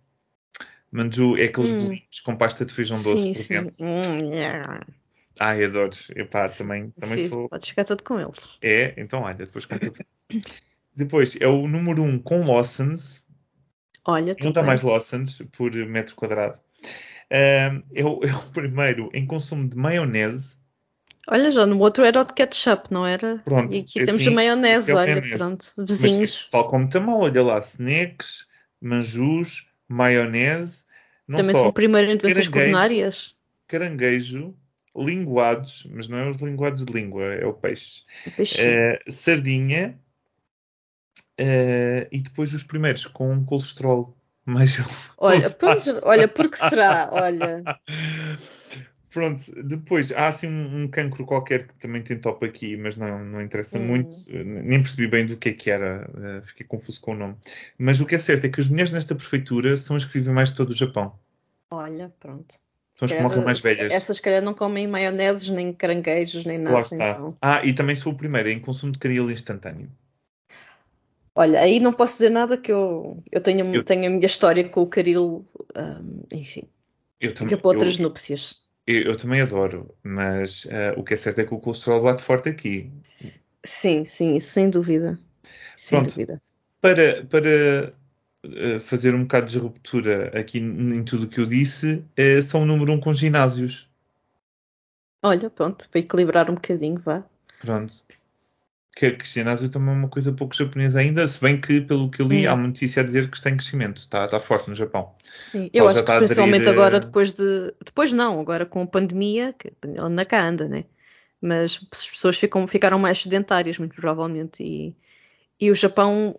[0.90, 1.84] Manju é aqueles hum.
[1.84, 3.55] bolinhos com pasta de feijão doce, sim, por sim.
[3.55, 3.76] exemplo.
[3.78, 4.86] Hum, yeah.
[5.38, 5.90] Ai, adoro.
[6.16, 7.48] Epá, também, também sou.
[7.48, 8.59] Pode ficar todo com eles.
[8.62, 9.92] É, então olha, depois conta.
[10.95, 13.24] Depois é o número 1 um com Lawsons.
[14.07, 16.59] Olha, Não está mais Lawsons por metro quadrado.
[17.30, 20.59] Uh, é, o, é, o, primeiro em consumo de maionese.
[21.28, 23.38] Olha, já no outro era o de ketchup, não era?
[23.45, 23.72] Pronto.
[23.74, 25.36] E aqui é temos assim, a maionese, é olha, maionese.
[25.36, 26.41] pronto, vizinhos.
[26.43, 28.47] Mas, tal como também, olha lá, snacks,
[28.80, 30.84] manjus, maionese.
[31.28, 33.36] Também são o primeiro em doenças coronárias.
[33.68, 34.57] Caranguejo,
[34.97, 38.03] linguados, mas não é os linguados de língua, é o peixe.
[38.26, 38.61] O peixe.
[38.61, 40.01] Uh, sardinha,
[41.41, 44.14] Uh, e depois os primeiros com colesterol
[44.45, 44.76] mais
[45.16, 47.09] Olha, pois, olha, porque será?
[47.11, 47.62] Olha.
[49.11, 53.24] Pronto, depois há assim um, um, cancro qualquer que também tem top aqui, mas não,
[53.24, 53.84] não interessa hum.
[53.84, 54.14] muito.
[54.28, 57.36] Nem percebi bem do que é que era, uh, fiquei confuso com o nome.
[57.76, 60.32] Mas o que é certo é que as mulheres nesta prefeitura são as que vivem
[60.32, 61.18] mais de todo o Japão.
[61.72, 62.55] Olha, pronto.
[62.95, 63.91] São as que morrem mais velhas.
[63.91, 66.76] Essas, calhar, não comem maioneses, nem caranguejos, nem nada.
[66.76, 66.95] Lá está.
[66.95, 67.36] Então.
[67.43, 69.91] Ah, e também sou o primeiro em consumo de caril instantâneo.
[71.41, 73.82] Olha, aí não posso dizer nada que eu, eu, tenho, eu...
[73.82, 76.68] tenho a minha história com o caril, um, enfim.
[77.18, 78.03] Eu também, para outras eu...
[78.03, 78.61] núpcias.
[78.86, 82.20] Eu, eu também adoro, mas uh, o que é certo é que o colesterol bate
[82.20, 82.93] forte aqui.
[83.64, 85.18] Sim, sim, sem dúvida.
[85.76, 86.43] Sem Pronto, dúvida.
[86.78, 87.95] Para, para
[88.45, 92.64] uh, fazer um bocado de ruptura aqui em tudo o que eu disse, uh, são
[92.64, 93.88] o número um com ginásios.
[95.22, 97.24] Olha, pronto, para equilibrar um bocadinho, vá.
[97.61, 98.05] Pronto
[98.95, 102.20] que, que ginásio também é uma coisa pouco japonesa ainda, se bem que, pelo que
[102.20, 102.51] eu li, hum.
[102.51, 105.14] há uma notícia a dizer que está em crescimento, está, está forte no Japão.
[105.38, 106.78] Sim, eu acho que principalmente aderir...
[106.78, 107.72] agora, depois de.
[107.84, 110.84] Depois não, agora com a pandemia, que anda cá anda, né?
[111.41, 114.95] Mas as pessoas ficam, ficaram mais sedentárias, muito provavelmente, e,
[115.59, 116.38] e o Japão,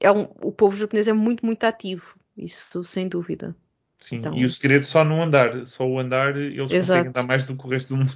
[0.00, 3.56] é um, o povo japonês é muito, muito ativo, isso sem dúvida.
[3.98, 4.36] Sim, então...
[4.36, 6.98] e o segredo só no andar, só o andar eles exato.
[6.98, 8.12] conseguem dar mais do que o resto do mundo.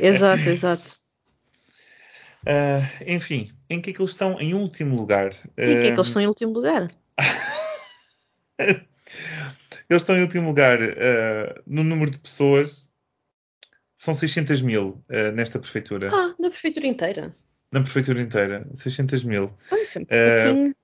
[0.00, 1.01] exato, exato.
[2.42, 5.30] Uh, enfim, em que é que eles estão em último lugar?
[5.56, 6.88] E em que é que eles estão em último lugar?
[8.58, 8.82] eles
[9.90, 12.90] estão em último lugar uh, no número de pessoas.
[13.94, 16.08] São 600 mil uh, nesta prefeitura.
[16.12, 17.34] Ah, na prefeitura inteira.
[17.70, 19.52] Na prefeitura inteira, 600 mil.
[19.70, 20.16] Olha, sempre
[20.52, 20.74] um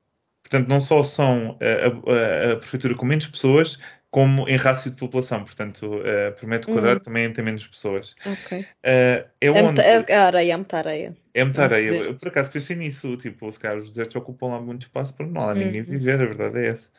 [0.49, 3.79] Portanto, não só são a, a, a, prefeitura com menos pessoas,
[4.11, 7.05] como em rácio de população, portanto, uh, por metro quadrado hum.
[7.05, 8.15] também tem menos pessoas.
[8.25, 8.61] Ok.
[8.61, 9.81] Uh, é, é onde...
[9.81, 11.17] É a areia, é muita areia.
[11.35, 11.91] É muita areia.
[11.91, 15.27] Eu, por acaso pensei nisso, tipo, se calhar os desertos ocupam lá muito espaço para
[15.27, 15.87] não há ninguém uhum.
[15.87, 16.91] viver, a verdade é essa.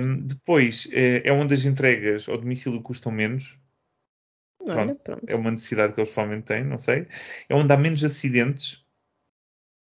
[0.00, 3.58] Um, depois, é, é onde as entregas ao domicílio custam menos.
[4.64, 5.24] Pronto, pronto.
[5.26, 7.06] É uma necessidade que eles provavelmente têm, não sei.
[7.48, 8.82] É onde há menos acidentes.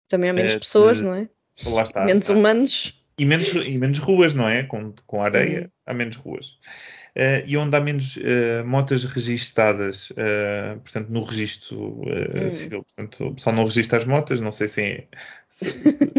[0.08, 1.04] Também há menos uh, pessoas, de...
[1.04, 1.28] não é?
[1.66, 2.04] Lá está.
[2.04, 2.99] Menos humanos.
[3.20, 4.62] E menos, e menos ruas, não é?
[4.62, 5.68] Com, com areia, uhum.
[5.84, 6.58] há menos ruas.
[7.14, 12.48] Uh, e onde há menos uh, motas registadas, uh, portanto, no registro uhum.
[12.48, 12.82] civil.
[12.82, 15.06] Portanto, o pessoal não registra as motas, não sei se, é,
[15.50, 15.70] se,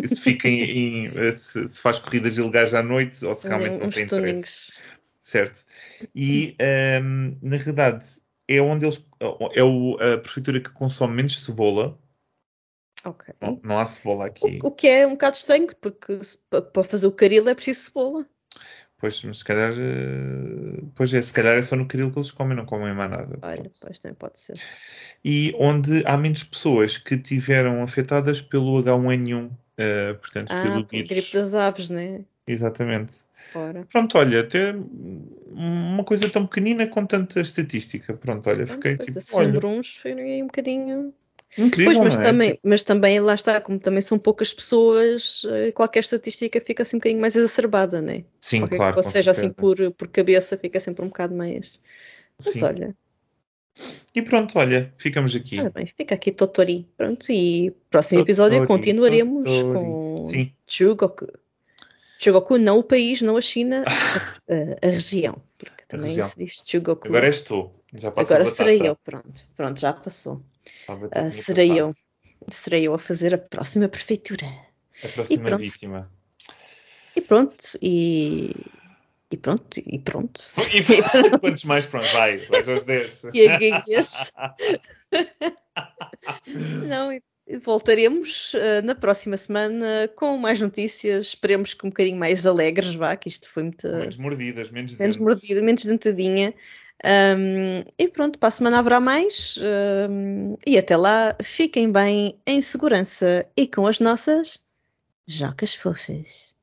[0.05, 3.89] se, fica em, em se, se, faz corridas ilegais à noite ou se realmente não
[3.89, 4.73] tem interesse.
[5.19, 5.65] Certo.
[6.15, 8.05] E, um, ehm, na verdade,
[8.47, 9.03] é onde eles.
[9.55, 11.97] É o, a prefeitura que consome menos cebola
[13.05, 13.33] Ok.
[13.41, 14.59] Não, não há cebola aqui.
[14.61, 16.19] O, o, que é um bocado estranho, porque
[16.73, 18.25] para fazer o caril é preciso cebola.
[19.01, 19.73] Pois, mas se calhar.
[19.73, 23.09] Eh, pois é, se calhar é só no caril que eles comem, não comem mais
[23.09, 23.39] nada.
[23.41, 24.59] Olha, pois também pode ser.
[25.25, 30.85] E onde há menos pessoas que tiveram afetadas pelo H1N1, uh, eh, portanto, ah, pelo
[30.85, 31.09] vírus.
[31.09, 32.23] gripe das aves, né?
[32.45, 33.13] Exatamente.
[33.55, 33.87] Ora.
[33.91, 34.75] Pronto, olha, até
[35.51, 38.13] uma coisa tão pequenina com tanta estatística.
[38.13, 39.19] Pronto, olha, fiquei tipo.
[39.33, 41.13] Olha, números foi um bocadinho.
[41.57, 42.29] Incrível, pois, mas, é?
[42.29, 46.95] também, mas também lá está, como também são poucas pessoas, eh, qualquer estatística fica assim
[46.95, 48.23] um bocadinho mais exacerbada, né?
[48.39, 48.97] Sim, qualquer, claro.
[48.97, 51.79] Ou seja, assim por, por cabeça fica sempre um bocado mais.
[52.43, 52.65] Mas Sim.
[52.65, 52.95] olha.
[54.15, 55.59] E pronto, olha, ficamos aqui.
[55.59, 56.87] Ora bem, fica aqui Totori.
[56.97, 59.73] Pronto, e próximo Totori, episódio continuaremos Totori.
[59.73, 60.53] com Sim.
[60.67, 61.27] Chugoku.
[62.17, 64.53] Chugoku, não o país, não a China, a,
[64.85, 65.41] a, a região.
[65.57, 66.25] Porque também região.
[66.25, 67.07] se diz Chugoku.
[67.07, 67.71] Agora és tu.
[67.93, 69.41] Já Agora serei eu, pronto.
[69.55, 70.41] Pronto, já passou.
[70.89, 71.95] Uh, serei eu.
[72.49, 74.45] Serei eu a fazer a próxima prefeitura.
[75.03, 76.11] A próxima e vítima.
[77.15, 78.55] E pronto, e.
[79.31, 80.41] E pronto, e pronto.
[80.73, 81.39] E, pronto.
[81.39, 82.07] Quantos mais pronto?
[82.11, 83.27] Vai, vais aos 10.
[83.33, 84.33] E aguinhas.
[86.87, 87.17] Não,
[87.63, 91.27] voltaremos uh, na próxima semana com mais notícias.
[91.27, 93.87] Esperemos que um bocadinho mais alegres, vá, que isto foi muito.
[93.87, 96.53] Menos mordidas, menos Menos mordida, menos dentadinha.
[97.03, 99.59] Um, e pronto, para a semana haverá mais.
[100.09, 104.59] Um, e até lá, fiquem bem, em segurança e com as nossas
[105.27, 106.55] jocas fofas.